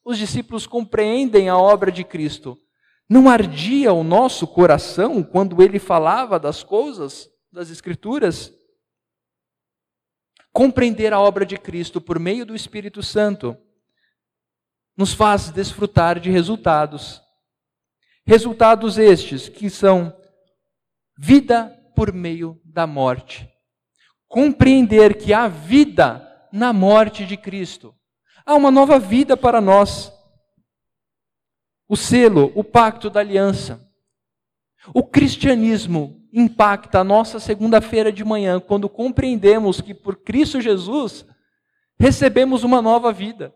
os 0.02 0.18
discípulos 0.18 0.66
compreendem 0.66 1.50
a 1.50 1.58
obra 1.58 1.92
de 1.92 2.06
Cristo. 2.06 2.58
Não 3.10 3.28
ardia 3.28 3.92
o 3.92 4.02
nosso 4.02 4.48
coração 4.48 5.22
quando 5.22 5.62
ele 5.62 5.78
falava 5.78 6.40
das 6.40 6.64
coisas, 6.64 7.30
das 7.52 7.70
Escrituras? 7.70 8.54
Compreender 10.54 11.12
a 11.12 11.20
obra 11.20 11.46
de 11.46 11.58
Cristo 11.58 12.00
por 12.00 12.18
meio 12.18 12.46
do 12.46 12.56
Espírito 12.56 13.04
Santo 13.04 13.58
nos 14.96 15.12
faz 15.14 15.50
desfrutar 15.50 16.18
de 16.18 16.32
resultados. 16.32 17.22
Resultados 18.26 18.98
estes 18.98 19.50
que 19.50 19.70
são 19.70 20.16
vida 21.18 21.74
por 21.96 22.14
meio 22.14 22.62
da 22.64 22.86
morte. 22.86 23.50
Compreender 24.28 25.18
que 25.18 25.34
há 25.34 25.48
vida 25.48 26.24
na 26.52 26.72
morte 26.72 27.26
de 27.26 27.36
Cristo. 27.36 27.96
Há 28.46 28.56
uma 28.56 28.72
nova 28.72 29.00
vida 29.00 29.36
para 29.36 29.60
nós. 29.60 30.14
o 31.90 31.96
selo, 31.96 32.52
o 32.54 32.64
pacto 32.64 33.10
da 33.10 33.22
aliança. 33.22 33.82
O 34.94 35.04
cristianismo 35.04 36.22
impacta 36.34 37.00
a 37.00 37.04
nossa 37.04 37.40
segunda-feira 37.40 38.12
de 38.12 38.24
manhã 38.24 38.60
quando 38.60 38.90
compreendemos 38.90 39.80
que 39.80 39.94
por 39.94 40.18
Cristo 40.18 40.60
Jesus 40.60 41.26
recebemos 41.98 42.64
uma 42.64 42.82
nova 42.82 43.12
vida. 43.12 43.56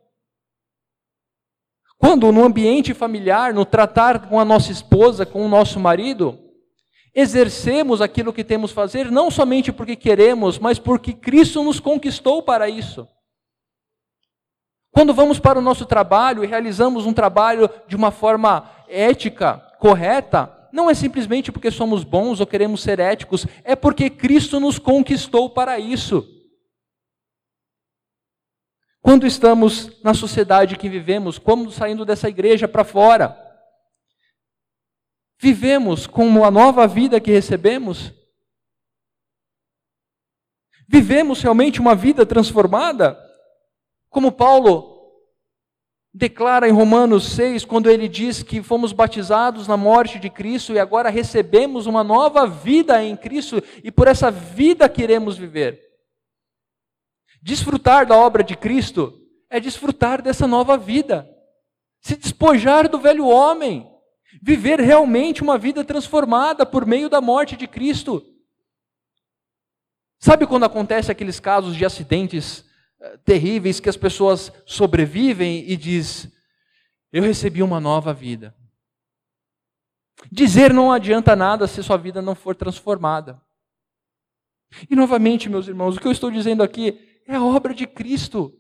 Quando 1.97 2.31
no 2.31 2.43
ambiente 2.43 2.93
familiar, 2.93 3.53
no 3.53 3.65
tratar 3.65 4.27
com 4.27 4.39
a 4.39 4.45
nossa 4.45 4.71
esposa, 4.71 5.25
com 5.25 5.45
o 5.45 5.49
nosso 5.49 5.79
marido, 5.79 6.39
exercemos 7.13 8.01
aquilo 8.01 8.33
que 8.33 8.43
temos 8.43 8.71
fazer 8.71 9.11
não 9.11 9.29
somente 9.29 9.71
porque 9.71 9.95
queremos, 9.95 10.57
mas 10.57 10.79
porque 10.79 11.13
Cristo 11.13 11.63
nos 11.63 11.79
conquistou 11.79 12.41
para 12.41 12.69
isso. 12.69 13.07
Quando 14.91 15.13
vamos 15.13 15.39
para 15.39 15.57
o 15.57 15.61
nosso 15.61 15.85
trabalho 15.85 16.43
e 16.43 16.47
realizamos 16.47 17.05
um 17.05 17.13
trabalho 17.13 17.69
de 17.87 17.95
uma 17.95 18.11
forma 18.11 18.69
ética, 18.89 19.57
correta, 19.79 20.69
não 20.71 20.89
é 20.89 20.93
simplesmente 20.93 21.51
porque 21.51 21.71
somos 21.71 22.03
bons 22.03 22.39
ou 22.39 22.47
queremos 22.47 22.81
ser 22.81 22.99
éticos, 22.99 23.45
é 23.63 23.75
porque 23.75 24.09
Cristo 24.09 24.59
nos 24.59 24.77
conquistou 24.77 25.49
para 25.49 25.79
isso. 25.79 26.27
Quando 29.01 29.25
estamos 29.25 30.01
na 30.03 30.13
sociedade 30.13 30.77
que 30.77 30.87
vivemos, 30.87 31.39
como 31.39 31.71
saindo 31.71 32.05
dessa 32.05 32.29
igreja 32.29 32.67
para 32.67 32.83
fora, 32.83 33.50
vivemos 35.41 36.05
como 36.05 36.45
a 36.45 36.51
nova 36.51 36.87
vida 36.87 37.19
que 37.19 37.31
recebemos? 37.31 38.13
Vivemos 40.87 41.41
realmente 41.41 41.81
uma 41.81 41.95
vida 41.95 42.27
transformada? 42.27 43.17
Como 44.07 44.31
Paulo 44.31 45.01
declara 46.13 46.69
em 46.69 46.71
Romanos 46.71 47.23
6, 47.29 47.65
quando 47.65 47.89
ele 47.89 48.07
diz 48.07 48.43
que 48.43 48.61
fomos 48.61 48.93
batizados 48.93 49.67
na 49.67 49.75
morte 49.75 50.19
de 50.19 50.29
Cristo 50.29 50.73
e 50.73 50.79
agora 50.79 51.09
recebemos 51.09 51.87
uma 51.87 52.03
nova 52.03 52.45
vida 52.45 53.03
em 53.03 53.17
Cristo 53.17 53.63
e 53.83 53.91
por 53.91 54.07
essa 54.07 54.29
vida 54.29 54.87
queremos 54.87 55.39
viver. 55.39 55.81
Desfrutar 57.41 58.05
da 58.05 58.15
obra 58.15 58.43
de 58.43 58.55
Cristo 58.55 59.11
é 59.49 59.59
desfrutar 59.59 60.21
dessa 60.21 60.45
nova 60.45 60.77
vida, 60.77 61.27
se 61.99 62.15
despojar 62.15 62.87
do 62.87 62.99
velho 62.99 63.25
homem, 63.25 63.90
viver 64.39 64.79
realmente 64.79 65.41
uma 65.41 65.57
vida 65.57 65.83
transformada 65.83 66.65
por 66.65 66.85
meio 66.85 67.09
da 67.09 67.19
morte 67.19 67.55
de 67.55 67.67
Cristo. 67.67 68.23
Sabe 70.19 70.45
quando 70.45 70.65
acontece 70.65 71.11
aqueles 71.11 71.39
casos 71.39 71.75
de 71.75 71.83
acidentes 71.83 72.63
eh, 72.99 73.17
terríveis 73.25 73.79
que 73.79 73.89
as 73.89 73.97
pessoas 73.97 74.51
sobrevivem 74.65 75.67
e 75.67 75.75
diz: 75.75 76.31
"Eu 77.11 77.23
recebi 77.23 77.63
uma 77.63 77.79
nova 77.79 78.13
vida". 78.13 78.55
Dizer 80.31 80.73
não 80.73 80.91
adianta 80.91 81.35
nada 81.35 81.65
se 81.65 81.81
sua 81.81 81.97
vida 81.97 82.21
não 82.21 82.35
for 82.35 82.55
transformada. 82.55 83.41
E 84.89 84.95
novamente, 84.95 85.49
meus 85.49 85.67
irmãos, 85.67 85.97
o 85.97 85.99
que 85.99 86.07
eu 86.07 86.11
estou 86.11 86.29
dizendo 86.29 86.61
aqui 86.61 87.21
é 87.27 87.35
a 87.35 87.43
obra 87.43 87.73
de 87.73 87.87
Cristo 87.87 88.53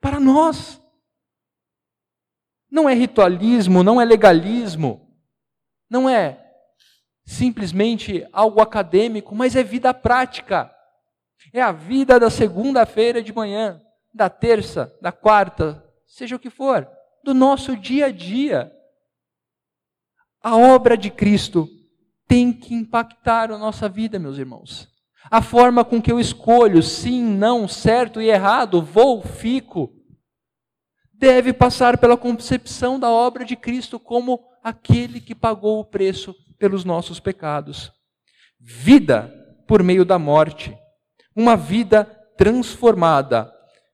para 0.00 0.18
nós. 0.18 0.82
Não 2.70 2.88
é 2.88 2.94
ritualismo, 2.94 3.82
não 3.82 4.00
é 4.00 4.04
legalismo, 4.04 5.03
não 5.94 6.08
é 6.08 6.44
simplesmente 7.24 8.26
algo 8.32 8.60
acadêmico, 8.60 9.32
mas 9.32 9.54
é 9.54 9.62
vida 9.62 9.94
prática. 9.94 10.68
É 11.52 11.62
a 11.62 11.70
vida 11.70 12.18
da 12.18 12.28
segunda-feira 12.28 13.22
de 13.22 13.32
manhã, 13.32 13.80
da 14.12 14.28
terça, 14.28 14.92
da 15.00 15.12
quarta, 15.12 15.84
seja 16.04 16.34
o 16.34 16.38
que 16.38 16.50
for, 16.50 16.88
do 17.22 17.32
nosso 17.32 17.76
dia 17.76 18.06
a 18.06 18.10
dia. 18.10 18.72
A 20.42 20.56
obra 20.56 20.96
de 20.96 21.10
Cristo 21.10 21.68
tem 22.26 22.52
que 22.52 22.74
impactar 22.74 23.52
a 23.52 23.56
nossa 23.58 23.88
vida, 23.88 24.18
meus 24.18 24.36
irmãos. 24.36 24.88
A 25.30 25.40
forma 25.40 25.84
com 25.84 26.02
que 26.02 26.10
eu 26.10 26.18
escolho 26.18 26.82
sim, 26.82 27.22
não, 27.22 27.68
certo 27.68 28.20
e 28.20 28.28
errado, 28.28 28.82
vou, 28.82 29.22
fico, 29.22 29.92
deve 31.12 31.52
passar 31.52 31.98
pela 31.98 32.16
concepção 32.16 32.98
da 32.98 33.08
obra 33.08 33.44
de 33.44 33.54
Cristo 33.54 34.00
como 34.00 34.53
aquele 34.64 35.20
que 35.20 35.34
pagou 35.34 35.78
o 35.78 35.84
preço 35.84 36.34
pelos 36.58 36.86
nossos 36.86 37.20
pecados. 37.20 37.92
Vida 38.58 39.30
por 39.68 39.82
meio 39.82 40.06
da 40.06 40.18
morte, 40.18 40.74
uma 41.36 41.54
vida 41.54 42.04
transformada, 42.38 43.52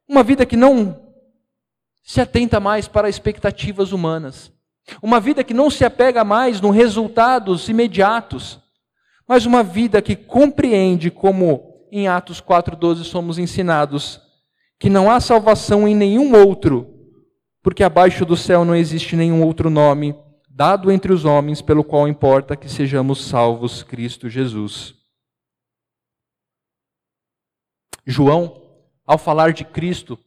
uma 0.08 0.22
vida 0.22 0.46
que 0.46 0.56
não 0.56 1.12
se 2.04 2.20
atenta 2.20 2.60
mais 2.60 2.86
para 2.86 3.08
expectativas 3.08 3.90
humanas, 3.90 4.52
uma 5.02 5.18
vida 5.18 5.42
que 5.42 5.52
não 5.52 5.68
se 5.68 5.84
apega 5.84 6.22
mais 6.22 6.60
nos 6.60 6.74
resultados 6.74 7.68
imediatos, 7.68 8.60
mas 9.26 9.46
uma 9.46 9.64
vida 9.64 10.00
que 10.00 10.14
compreende 10.14 11.10
como 11.10 11.88
em 11.90 12.06
Atos 12.06 12.40
4:12 12.40 13.04
somos 13.04 13.38
ensinados 13.38 14.20
que 14.78 14.88
não 14.88 15.10
há 15.10 15.20
salvação 15.20 15.86
em 15.86 15.94
nenhum 15.94 16.32
outro, 16.34 16.88
porque 17.62 17.82
abaixo 17.82 18.24
do 18.24 18.36
céu 18.36 18.64
não 18.64 18.74
existe 18.74 19.16
nenhum 19.16 19.44
outro 19.44 19.68
nome 19.68 20.14
dado 20.50 20.90
entre 20.90 21.12
os 21.12 21.24
homens 21.24 21.62
pelo 21.62 21.84
qual 21.84 22.08
importa 22.08 22.56
que 22.56 22.68
sejamos 22.68 23.24
salvos, 23.24 23.84
Cristo 23.84 24.28
Jesus. 24.28 24.94
João, 28.04 28.60
ao 29.06 29.16
falar 29.16 29.52
de 29.52 29.64
Cristo 29.64 30.18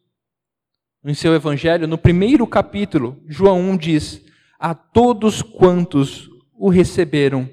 em 1.03 1.13
seu 1.13 1.35
evangelho, 1.35 1.85
no 1.85 1.97
primeiro 1.97 2.47
capítulo, 2.47 3.21
João 3.27 3.59
1 3.71 3.77
diz: 3.77 4.25
A 4.57 4.73
todos 4.73 5.41
quantos 5.41 6.29
o 6.53 6.69
receberam, 6.69 7.49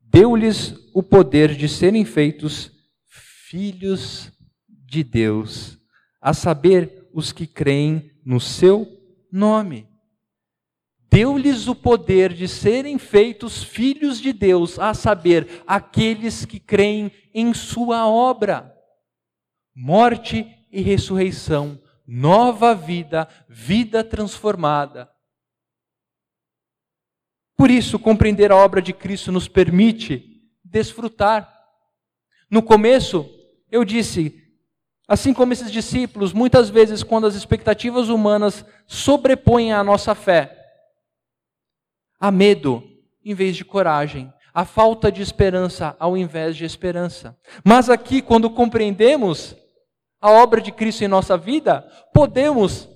deu-lhes 0.00 0.74
o 0.94 1.02
poder 1.02 1.56
de 1.56 1.68
serem 1.68 2.04
feitos 2.04 2.70
filhos 3.08 4.32
de 4.68 5.02
Deus, 5.02 5.76
a 6.20 6.32
saber, 6.32 7.08
os 7.12 7.32
que 7.32 7.44
creem 7.44 8.12
no 8.24 8.38
seu 8.38 8.86
nome. 9.32 9.89
Deu-lhes 11.10 11.66
o 11.66 11.74
poder 11.74 12.32
de 12.32 12.46
serem 12.46 12.98
feitos 12.98 13.62
filhos 13.62 14.20
de 14.20 14.32
Deus, 14.32 14.78
a 14.78 14.94
saber, 14.94 15.62
aqueles 15.66 16.44
que 16.44 16.60
creem 16.60 17.10
em 17.34 17.52
Sua 17.52 18.06
obra. 18.06 18.74
Morte 19.74 20.46
e 20.70 20.80
ressurreição, 20.80 21.80
nova 22.06 22.74
vida, 22.74 23.28
vida 23.48 24.04
transformada, 24.04 25.10
por 27.60 27.70
isso, 27.70 27.98
compreender 27.98 28.50
a 28.50 28.56
obra 28.56 28.80
de 28.80 28.90
Cristo 28.90 29.30
nos 29.30 29.46
permite 29.46 30.40
desfrutar. 30.64 31.46
No 32.50 32.62
começo, 32.62 33.28
eu 33.70 33.84
disse, 33.84 34.34
assim 35.06 35.34
como 35.34 35.52
esses 35.52 35.70
discípulos, 35.70 36.32
muitas 36.32 36.70
vezes, 36.70 37.02
quando 37.02 37.26
as 37.26 37.34
expectativas 37.34 38.08
humanas 38.08 38.64
sobrepõem 38.86 39.74
a 39.74 39.84
nossa 39.84 40.14
fé, 40.14 40.59
há 42.20 42.30
medo 42.30 42.82
em 43.24 43.34
vez 43.34 43.56
de 43.56 43.64
coragem, 43.64 44.32
a 44.52 44.64
falta 44.64 45.10
de 45.10 45.22
esperança 45.22 45.96
ao 45.98 46.16
invés 46.16 46.56
de 46.56 46.64
esperança. 46.64 47.36
Mas 47.64 47.88
aqui, 47.88 48.20
quando 48.20 48.50
compreendemos 48.50 49.56
a 50.20 50.30
obra 50.30 50.60
de 50.60 50.70
Cristo 50.70 51.02
em 51.02 51.08
nossa 51.08 51.36
vida, 51.36 51.82
podemos 52.12 52.88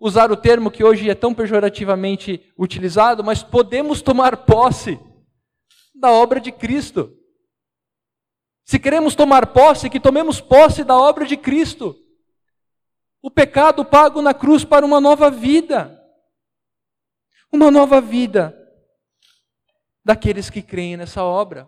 usar 0.00 0.30
o 0.30 0.36
termo 0.36 0.70
que 0.70 0.84
hoje 0.84 1.10
é 1.10 1.14
tão 1.14 1.34
pejorativamente 1.34 2.40
utilizado, 2.58 3.22
mas 3.22 3.42
podemos 3.42 4.00
tomar 4.00 4.38
posse 4.38 4.98
da 5.94 6.10
obra 6.10 6.40
de 6.40 6.52
Cristo. 6.52 7.12
Se 8.64 8.78
queremos 8.78 9.14
tomar 9.14 9.46
posse, 9.48 9.88
que 9.88 10.00
tomemos 10.00 10.40
posse 10.40 10.82
da 10.82 10.96
obra 10.96 11.24
de 11.24 11.36
Cristo. 11.36 11.96
O 13.22 13.30
pecado 13.30 13.84
pago 13.84 14.20
na 14.20 14.34
cruz 14.34 14.64
para 14.64 14.84
uma 14.84 15.00
nova 15.00 15.30
vida. 15.30 15.95
Uma 17.56 17.70
nova 17.70 18.02
vida 18.02 18.54
daqueles 20.04 20.50
que 20.50 20.60
creem 20.60 20.98
nessa 20.98 21.24
obra. 21.24 21.66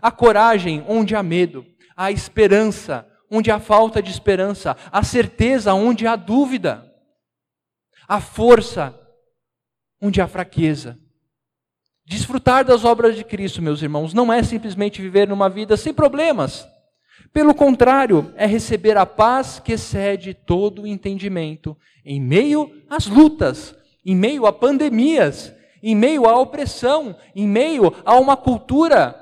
A 0.00 0.10
coragem 0.10 0.82
onde 0.88 1.14
há 1.14 1.22
medo, 1.22 1.66
a 1.94 2.10
esperança 2.10 3.06
onde 3.30 3.50
há 3.50 3.60
falta 3.60 4.02
de 4.02 4.10
esperança, 4.10 4.74
a 4.90 5.02
certeza 5.02 5.74
onde 5.74 6.06
há 6.06 6.16
dúvida 6.16 6.90
a 8.08 8.22
força 8.22 8.98
onde 10.00 10.18
há 10.18 10.26
fraqueza. 10.26 10.98
Desfrutar 12.06 12.64
das 12.64 12.82
obras 12.82 13.14
de 13.14 13.22
Cristo, 13.22 13.60
meus 13.60 13.82
irmãos, 13.82 14.14
não 14.14 14.32
é 14.32 14.42
simplesmente 14.42 15.02
viver 15.02 15.28
numa 15.28 15.50
vida 15.50 15.76
sem 15.76 15.92
problemas. 15.92 16.66
Pelo 17.34 17.54
contrário, 17.54 18.32
é 18.34 18.46
receber 18.46 18.96
a 18.96 19.04
paz 19.04 19.60
que 19.60 19.72
excede 19.72 20.32
todo 20.32 20.82
o 20.82 20.86
entendimento 20.86 21.76
em 22.02 22.18
meio 22.18 22.82
às 22.88 23.06
lutas, 23.06 23.76
em 24.04 24.14
meio 24.16 24.46
a 24.46 24.52
pandemias, 24.52 25.54
em 25.82 25.94
meio 25.94 26.28
à 26.28 26.38
opressão, 26.38 27.16
em 27.34 27.46
meio 27.46 27.92
a 28.04 28.16
uma 28.16 28.36
cultura 28.36 29.18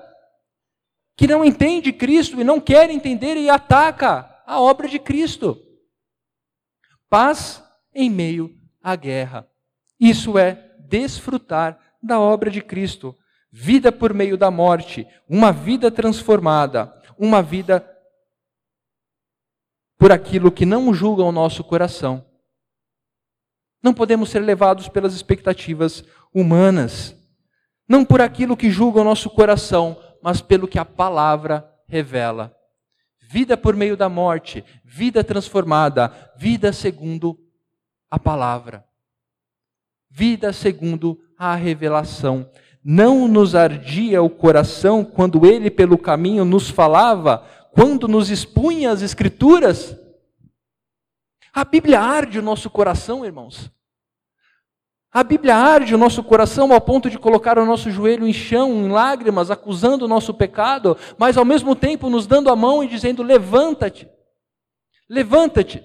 que 1.17 1.27
não 1.27 1.45
entende 1.45 1.93
Cristo 1.93 2.41
e 2.41 2.45
não 2.45 2.61
quer 2.61 2.91
entender 2.91 3.37
e 3.37 3.51
ataca 3.51 4.43
a 4.47 4.61
obra 4.61 4.89
de 4.89 4.99
Cristo. 4.99 5.61
Paz 7.09 7.63
em 7.95 8.09
meio 8.09 8.57
a 8.83 8.97
guerra. 8.97 9.47
Isso 9.99 10.39
é 10.39 10.75
desfrutar 10.79 11.79
da 12.03 12.19
obra 12.19 12.51
de 12.51 12.63
Cristo. 12.63 13.17
Vida 13.53 13.91
por 13.91 14.15
meio 14.15 14.37
da 14.39 14.51
morte, 14.51 15.07
uma 15.29 15.53
vida 15.53 15.91
transformada, 15.91 16.95
uma 17.19 17.43
vida 17.43 17.87
por 19.99 20.11
aquilo 20.11 20.51
que 20.51 20.65
não 20.65 20.95
julga 20.95 21.23
o 21.23 21.33
nosso 21.33 21.63
coração. 21.63 22.25
Não 23.83 23.95
podemos 23.95 24.31
ser 24.31 24.41
levados 24.41 24.89
pelas 24.89 25.15
expectativas 25.15 26.05
humanas, 26.35 27.17
não 27.89 28.05
por 28.05 28.21
aquilo 28.21 28.57
que 28.57 28.71
julga 28.71 29.01
o 29.01 29.05
nosso 29.05 29.31
coração, 29.31 29.99
mas 30.23 30.41
pelo 30.41 30.69
que 30.69 30.79
a 30.79 30.85
palavra 30.85 31.69
revela. 31.89 32.55
Vida 33.21 33.57
por 33.57 33.75
meio 33.75 33.97
da 33.97 34.09
morte, 34.09 34.65
vida 34.85 35.25
transformada, 35.25 36.13
vida 36.37 36.73
segundo 36.73 37.39
a 38.11 38.19
palavra. 38.19 38.85
Vida 40.11 40.53
segundo 40.53 41.19
a 41.39 41.55
revelação. 41.55 42.51
Não 42.83 43.29
nos 43.29 43.55
ardia 43.55 44.23
o 44.23 44.29
coração 44.29 45.05
quando 45.05 45.47
ele 45.47 45.71
pelo 45.71 45.97
caminho 45.97 46.45
nos 46.45 46.69
falava, 46.69 47.45
quando 47.73 48.09
nos 48.09 48.31
expunha 48.31 48.91
as 48.91 49.03
Escrituras? 49.03 49.97
A 51.53 51.65
Bíblia 51.65 52.01
arde 52.01 52.39
o 52.39 52.43
nosso 52.43 52.71
coração, 52.71 53.25
irmãos. 53.25 53.71
A 55.13 55.25
Bíblia 55.25 55.57
arde 55.57 55.93
o 55.93 55.99
nosso 55.99 56.23
coração 56.23 56.73
ao 56.73 56.81
ponto 56.81 57.11
de 57.11 57.19
colocar 57.19 57.59
o 57.59 57.67
nosso 57.67 57.91
joelho 57.91 58.29
em 58.29 58.33
chão, 58.33 58.73
em 58.73 58.89
lágrimas, 58.89 59.51
acusando 59.51 60.05
o 60.05 60.09
nosso 60.09 60.33
pecado, 60.33 60.97
mas 61.19 61.37
ao 61.37 61.45
mesmo 61.45 61.75
tempo 61.75 62.09
nos 62.09 62.29
dando 62.29 62.49
a 62.49 62.55
mão 62.55 62.85
e 62.85 62.87
dizendo: 62.87 63.25
levanta-te, 63.25 64.09
levanta-te, 65.09 65.83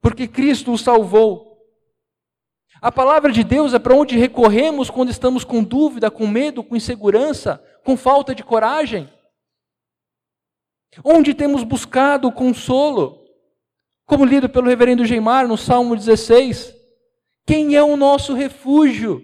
porque 0.00 0.26
Cristo 0.26 0.72
o 0.72 0.78
salvou. 0.78 1.54
A 2.80 2.90
palavra 2.90 3.30
de 3.30 3.44
Deus 3.44 3.74
é 3.74 3.78
para 3.78 3.94
onde 3.94 4.18
recorremos 4.18 4.88
quando 4.88 5.10
estamos 5.10 5.44
com 5.44 5.62
dúvida, 5.62 6.10
com 6.10 6.26
medo, 6.26 6.64
com 6.64 6.76
insegurança, 6.76 7.62
com 7.84 7.98
falta 7.98 8.34
de 8.34 8.42
coragem. 8.42 9.10
Onde 11.04 11.34
temos 11.34 11.64
buscado 11.64 12.32
consolo, 12.32 13.23
como 14.06 14.24
lido 14.24 14.48
pelo 14.48 14.68
reverendo 14.68 15.04
Geimar 15.04 15.48
no 15.48 15.56
Salmo 15.56 15.96
16. 15.96 16.74
Quem 17.46 17.74
é 17.74 17.82
o 17.82 17.96
nosso 17.96 18.34
refúgio? 18.34 19.22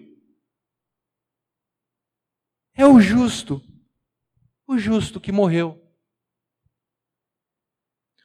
É 2.74 2.86
o 2.86 3.00
justo, 3.00 3.60
o 4.66 4.78
justo 4.78 5.20
que 5.20 5.32
morreu. 5.32 5.78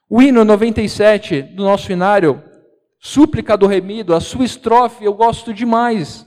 O 0.10 0.22
hino 0.22 0.46
97 0.46 1.42
do 1.42 1.64
nosso 1.64 1.92
inário, 1.92 2.44
Súplica 3.00 3.58
do 3.58 3.68
Remido, 3.68 4.14
a 4.14 4.20
sua 4.20 4.46
estrofe 4.46 5.04
eu 5.04 5.14
gosto 5.14 5.54
demais. 5.54 6.26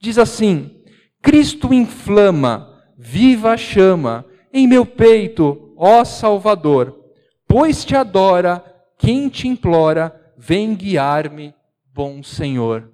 Diz 0.00 0.18
assim: 0.18 0.84
Cristo 1.22 1.72
inflama, 1.72 2.82
viva 2.96 3.52
a 3.52 3.56
chama, 3.56 4.24
em 4.52 4.66
meu 4.66 4.84
peito, 4.84 5.74
ó 5.76 6.04
Salvador, 6.04 7.12
pois 7.46 7.84
te 7.84 7.94
adora 7.94 8.75
quem 8.98 9.28
te 9.28 9.46
implora, 9.48 10.34
vem 10.36 10.74
guiar-me 10.74 11.54
bom 11.92 12.22
Senhor. 12.22 12.92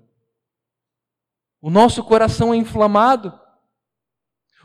O 1.60 1.70
nosso 1.70 2.04
coração 2.04 2.54
é 2.54 2.56
inflamado. 2.56 3.32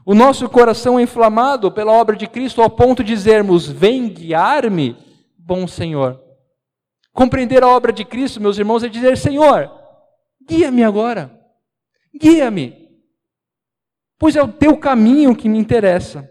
O 0.06 0.16
nosso 0.16 0.48
coração 0.48 0.98
é 0.98 1.04
inflamado 1.04 1.72
pela 1.72 1.92
obra 1.92 2.16
de 2.16 2.28
Cristo 2.28 2.62
ao 2.62 2.70
ponto 2.70 3.04
de 3.04 3.14
dizermos: 3.14 3.68
Vem 3.68 4.08
guiar-me, 4.08 4.96
bom 5.38 5.68
Senhor. 5.68 6.22
Compreender 7.14 7.64
a 7.64 7.68
obra 7.68 7.92
de 7.92 8.06
Cristo, 8.06 8.40
meus 8.40 8.58
irmãos, 8.58 8.84
é 8.84 8.88
dizer: 8.88 9.18
Senhor, 9.18 9.72
guia-me 10.48 10.84
agora, 10.84 11.36
guia-me, 12.16 12.76
pois 14.18 14.36
é 14.36 14.42
o 14.42 14.52
teu 14.52 14.78
caminho 14.78 15.36
que 15.36 15.50
me 15.50 15.58
interessa. 15.58 16.30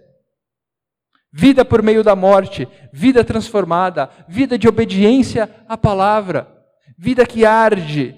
Vida 1.37 1.65
por 1.65 1.83
meio 1.83 2.03
da 2.03 2.17
morte, 2.17 2.67
vida 2.93 3.23
transformada, 3.23 4.09
vida 4.27 4.59
de 4.59 4.67
obediência 4.67 5.49
à 5.69 5.77
palavra 5.77 6.57
vida 6.97 7.27
que 7.27 7.45
arde 7.45 8.15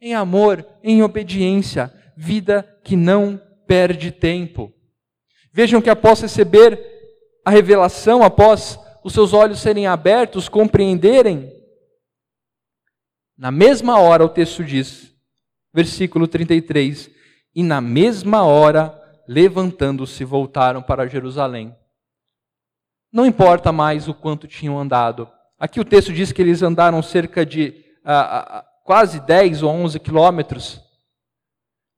em 0.00 0.14
amor, 0.14 0.64
em 0.82 1.02
obediência, 1.02 1.92
vida 2.16 2.62
que 2.84 2.94
não 2.94 3.40
perde 3.66 4.12
tempo. 4.12 4.72
Vejam 5.52 5.80
que 5.80 5.90
após 5.90 6.20
receber 6.20 6.78
a 7.44 7.50
revelação, 7.50 8.22
após 8.22 8.78
os 9.02 9.12
seus 9.12 9.32
olhos 9.32 9.60
serem 9.60 9.86
abertos, 9.86 10.48
compreenderem, 10.48 11.50
na 13.36 13.50
mesma 13.50 13.98
hora 13.98 14.24
o 14.24 14.28
texto 14.28 14.64
diz, 14.64 15.14
versículo 15.72 16.28
33, 16.28 17.10
e 17.54 17.62
na 17.62 17.80
mesma 17.80 18.44
hora, 18.44 18.94
levantando-se, 19.26 20.24
voltaram 20.24 20.82
para 20.82 21.08
Jerusalém. 21.08 21.74
Não 23.12 23.26
importa 23.26 23.72
mais 23.72 24.08
o 24.08 24.14
quanto 24.14 24.46
tinham 24.46 24.78
andado. 24.78 25.28
Aqui 25.58 25.80
o 25.80 25.84
texto 25.84 26.12
diz 26.12 26.30
que 26.30 26.42
eles 26.42 26.62
andaram 26.62 27.02
cerca 27.02 27.44
de 27.44 27.84
quase 28.84 29.20
10 29.20 29.62
ou 29.62 29.70
11 29.70 30.00
quilômetros. 30.00 30.80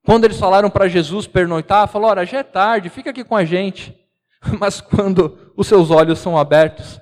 Quando 0.05 0.25
eles 0.25 0.39
falaram 0.39 0.71
para 0.71 0.89
Jesus 0.89 1.27
pernoitar, 1.27 1.87
falou: 1.89 2.11
Ora, 2.11 2.25
já 2.25 2.39
é 2.39 2.43
tarde, 2.43 2.89
fica 2.89 3.11
aqui 3.11 3.23
com 3.23 3.37
a 3.37 3.45
gente. 3.45 3.97
Mas 4.59 4.81
quando 4.81 5.53
os 5.57 5.67
seus 5.67 5.91
olhos 5.91 6.19
são 6.19 6.39
abertos, 6.39 7.01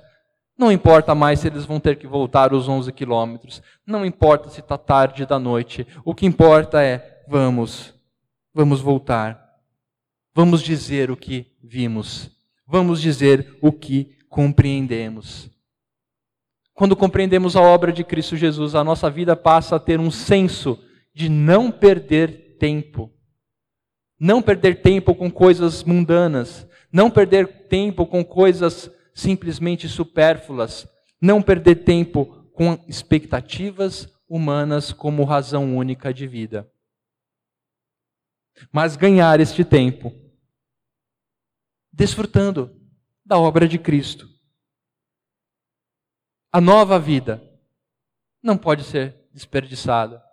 não 0.57 0.71
importa 0.71 1.15
mais 1.15 1.39
se 1.39 1.47
eles 1.47 1.65
vão 1.65 1.79
ter 1.79 1.95
que 1.95 2.05
voltar 2.05 2.53
os 2.53 2.67
11 2.67 2.91
quilômetros, 2.91 3.61
não 3.87 4.05
importa 4.05 4.49
se 4.49 4.59
está 4.59 4.77
tarde 4.77 5.25
da 5.25 5.39
noite, 5.39 5.87
o 6.03 6.13
que 6.13 6.25
importa 6.25 6.83
é: 6.83 7.23
vamos, 7.27 7.93
vamos 8.53 8.81
voltar, 8.81 9.55
vamos 10.35 10.61
dizer 10.61 11.09
o 11.09 11.15
que 11.15 11.47
vimos, 11.63 12.29
vamos 12.69 13.01
dizer 13.01 13.57
o 13.61 13.71
que 13.71 14.15
compreendemos. 14.29 15.49
Quando 16.73 16.95
compreendemos 16.95 17.55
a 17.55 17.61
obra 17.61 17.91
de 17.91 18.03
Cristo 18.03 18.37
Jesus, 18.37 18.75
a 18.75 18.83
nossa 18.83 19.09
vida 19.09 19.35
passa 19.35 19.75
a 19.75 19.79
ter 19.79 19.99
um 19.99 20.11
senso 20.11 20.79
de 21.13 21.27
não 21.27 21.71
perder 21.71 22.57
tempo. 22.59 23.11
Não 24.19 24.41
perder 24.41 24.81
tempo 24.81 25.15
com 25.15 25.31
coisas 25.31 25.83
mundanas, 25.83 26.67
não 26.91 27.09
perder 27.09 27.67
tempo 27.67 28.05
com 28.05 28.23
coisas 28.23 28.89
simplesmente 29.13 29.89
supérfluas, 29.89 30.87
não 31.19 31.41
perder 31.41 31.83
tempo 31.83 32.25
com 32.53 32.77
expectativas 32.87 34.07
humanas 34.29 34.93
como 34.93 35.23
razão 35.23 35.75
única 35.75 36.13
de 36.13 36.27
vida. 36.27 36.69
Mas 38.71 38.95
ganhar 38.95 39.39
este 39.39 39.63
tempo 39.65 40.28
desfrutando 41.99 42.73
da 43.25 43.37
obra 43.37 43.67
de 43.67 43.77
Cristo. 43.77 44.25
A 46.49 46.61
nova 46.61 46.97
vida 46.97 47.43
não 48.41 48.57
pode 48.57 48.85
ser 48.85 49.27
desperdiçada. 49.33 50.23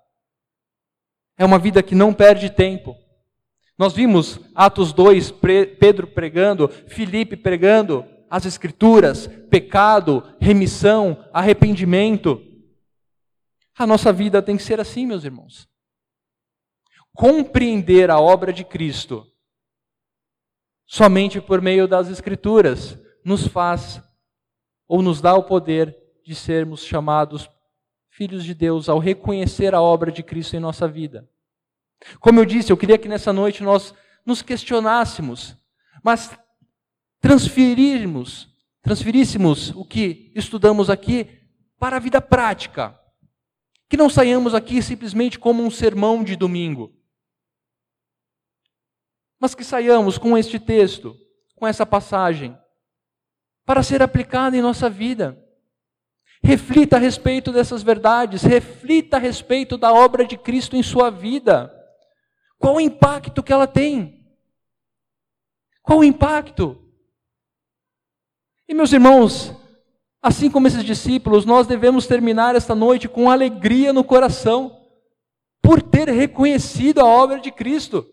É 1.36 1.44
uma 1.44 1.58
vida 1.58 1.82
que 1.82 1.92
não 1.92 2.14
perde 2.14 2.50
tempo. 2.50 2.96
Nós 3.76 3.92
vimos 3.92 4.38
Atos 4.54 4.92
2, 4.92 5.32
Pedro 5.80 6.06
pregando, 6.06 6.68
Filipe 6.68 7.36
pregando 7.36 8.06
as 8.30 8.46
Escrituras, 8.46 9.26
pecado, 9.50 10.22
remissão, 10.40 11.28
arrependimento. 11.32 12.40
A 13.76 13.84
nossa 13.84 14.12
vida 14.12 14.40
tem 14.40 14.56
que 14.56 14.62
ser 14.62 14.78
assim, 14.78 15.04
meus 15.04 15.24
irmãos. 15.24 15.68
Compreender 17.12 18.08
a 18.08 18.20
obra 18.20 18.52
de 18.52 18.64
Cristo 18.64 19.26
somente 20.86 21.40
por 21.40 21.60
meio 21.60 21.88
das 21.88 22.08
Escrituras 22.08 22.98
nos 23.24 23.46
faz 23.46 24.00
ou 24.86 25.02
nos 25.02 25.20
dá 25.20 25.34
o 25.34 25.44
poder 25.44 25.96
de 26.24 26.34
sermos 26.34 26.84
chamados 26.84 27.50
filhos 28.08 28.44
de 28.44 28.54
Deus 28.54 28.88
ao 28.88 28.98
reconhecer 28.98 29.74
a 29.74 29.80
obra 29.80 30.10
de 30.10 30.22
Cristo 30.22 30.56
em 30.56 30.60
nossa 30.60 30.88
vida. 30.88 31.28
Como 32.18 32.40
eu 32.40 32.44
disse, 32.44 32.72
eu 32.72 32.76
queria 32.76 32.96
que 32.96 33.08
nessa 33.08 33.32
noite 33.32 33.62
nós 33.62 33.94
nos 34.24 34.42
questionássemos, 34.42 35.56
mas 36.02 36.36
transferirmos, 37.20 38.48
transferíssemos 38.80 39.70
o 39.70 39.84
que 39.84 40.32
estudamos 40.34 40.88
aqui 40.88 41.28
para 41.78 41.96
a 41.96 42.00
vida 42.00 42.20
prática. 42.20 42.98
Que 43.88 43.96
não 43.96 44.08
saiamos 44.08 44.54
aqui 44.54 44.82
simplesmente 44.82 45.38
como 45.38 45.62
um 45.62 45.70
sermão 45.70 46.24
de 46.24 46.36
domingo, 46.36 46.95
mas 49.40 49.54
que 49.54 49.64
saiamos 49.64 50.18
com 50.18 50.36
este 50.36 50.58
texto, 50.58 51.16
com 51.54 51.66
essa 51.66 51.84
passagem, 51.84 52.56
para 53.64 53.82
ser 53.82 54.02
aplicada 54.02 54.56
em 54.56 54.62
nossa 54.62 54.88
vida. 54.88 55.42
Reflita 56.42 56.96
a 56.96 56.98
respeito 56.98 57.50
dessas 57.50 57.82
verdades, 57.82 58.42
reflita 58.42 59.16
a 59.16 59.20
respeito 59.20 59.76
da 59.76 59.92
obra 59.92 60.24
de 60.24 60.36
Cristo 60.36 60.76
em 60.76 60.82
sua 60.82 61.10
vida. 61.10 61.72
Qual 62.58 62.76
o 62.76 62.80
impacto 62.80 63.42
que 63.42 63.52
ela 63.52 63.66
tem? 63.66 64.24
Qual 65.82 66.00
o 66.00 66.04
impacto? 66.04 66.82
E 68.68 68.74
meus 68.74 68.92
irmãos, 68.92 69.54
assim 70.22 70.50
como 70.50 70.66
esses 70.66 70.84
discípulos, 70.84 71.44
nós 71.44 71.66
devemos 71.66 72.06
terminar 72.06 72.56
esta 72.56 72.74
noite 72.74 73.08
com 73.08 73.30
alegria 73.30 73.92
no 73.92 74.02
coração, 74.02 74.84
por 75.62 75.82
ter 75.82 76.08
reconhecido 76.08 77.00
a 77.00 77.04
obra 77.04 77.40
de 77.40 77.50
Cristo, 77.50 78.06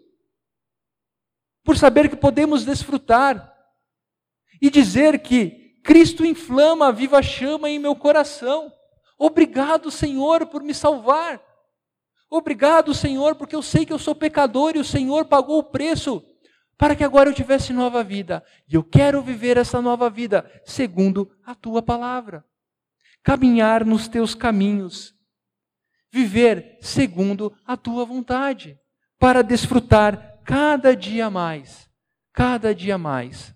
por 1.63 1.77
saber 1.77 2.09
que 2.09 2.15
podemos 2.15 2.65
desfrutar 2.65 3.53
e 4.61 4.69
dizer 4.69 5.19
que 5.19 5.79
Cristo 5.83 6.25
inflama 6.25 6.87
a 6.87 6.91
viva 6.91 7.21
chama 7.21 7.69
em 7.69 7.79
meu 7.79 7.95
coração. 7.95 8.71
Obrigado, 9.17 9.91
Senhor, 9.91 10.45
por 10.47 10.63
me 10.63 10.73
salvar. 10.73 11.41
Obrigado, 12.29 12.93
Senhor, 12.93 13.35
porque 13.35 13.55
eu 13.55 13.61
sei 13.61 13.85
que 13.85 13.93
eu 13.93 13.99
sou 13.99 14.15
pecador 14.15 14.75
e 14.75 14.79
o 14.79 14.85
Senhor 14.85 15.25
pagou 15.25 15.59
o 15.59 15.63
preço 15.63 16.23
para 16.77 16.95
que 16.95 17.03
agora 17.03 17.29
eu 17.29 17.33
tivesse 17.33 17.71
nova 17.71 18.03
vida. 18.03 18.43
E 18.67 18.75
eu 18.75 18.83
quero 18.83 19.21
viver 19.21 19.57
essa 19.57 19.81
nova 19.81 20.09
vida 20.09 20.49
segundo 20.65 21.31
a 21.45 21.53
tua 21.53 21.81
palavra. 21.81 22.43
Caminhar 23.21 23.85
nos 23.85 24.07
teus 24.07 24.33
caminhos. 24.33 25.13
Viver 26.11 26.77
segundo 26.81 27.55
a 27.65 27.77
tua 27.77 28.03
vontade. 28.03 28.79
Para 29.19 29.41
desfrutar 29.41 30.32
cada 30.45 30.95
dia 30.95 31.29
mais, 31.29 31.89
cada 32.31 32.73
dia 32.73 32.97
mais, 32.97 33.55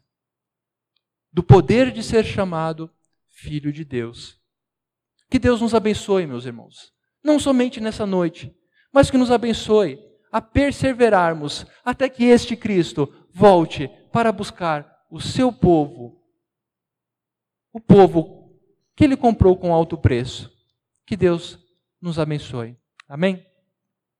do 1.31 1.43
poder 1.43 1.91
de 1.91 2.01
ser 2.01 2.25
chamado 2.25 2.89
Filho 3.27 3.71
de 3.71 3.85
Deus. 3.85 4.39
Que 5.29 5.37
Deus 5.37 5.61
nos 5.61 5.75
abençoe, 5.75 6.25
meus 6.25 6.45
irmãos. 6.45 6.93
Não 7.23 7.39
somente 7.39 7.79
nessa 7.79 8.05
noite, 8.05 8.55
mas 8.91 9.11
que 9.11 9.17
nos 9.17 9.31
abençoe 9.31 9.99
a 10.31 10.41
perseverarmos 10.41 11.65
até 11.83 12.09
que 12.09 12.25
este 12.25 12.55
Cristo 12.55 13.27
volte 13.31 13.87
para 14.11 14.31
buscar 14.31 15.05
o 15.09 15.21
seu 15.21 15.51
povo, 15.51 16.21
o 17.71 17.79
povo 17.79 18.59
que 18.95 19.03
ele 19.03 19.15
comprou 19.15 19.55
com 19.55 19.73
alto 19.73 19.97
preço. 19.97 20.51
Que 21.05 21.15
Deus 21.15 21.59
nos 22.01 22.17
abençoe. 22.19 22.77
Amém? 23.07 23.46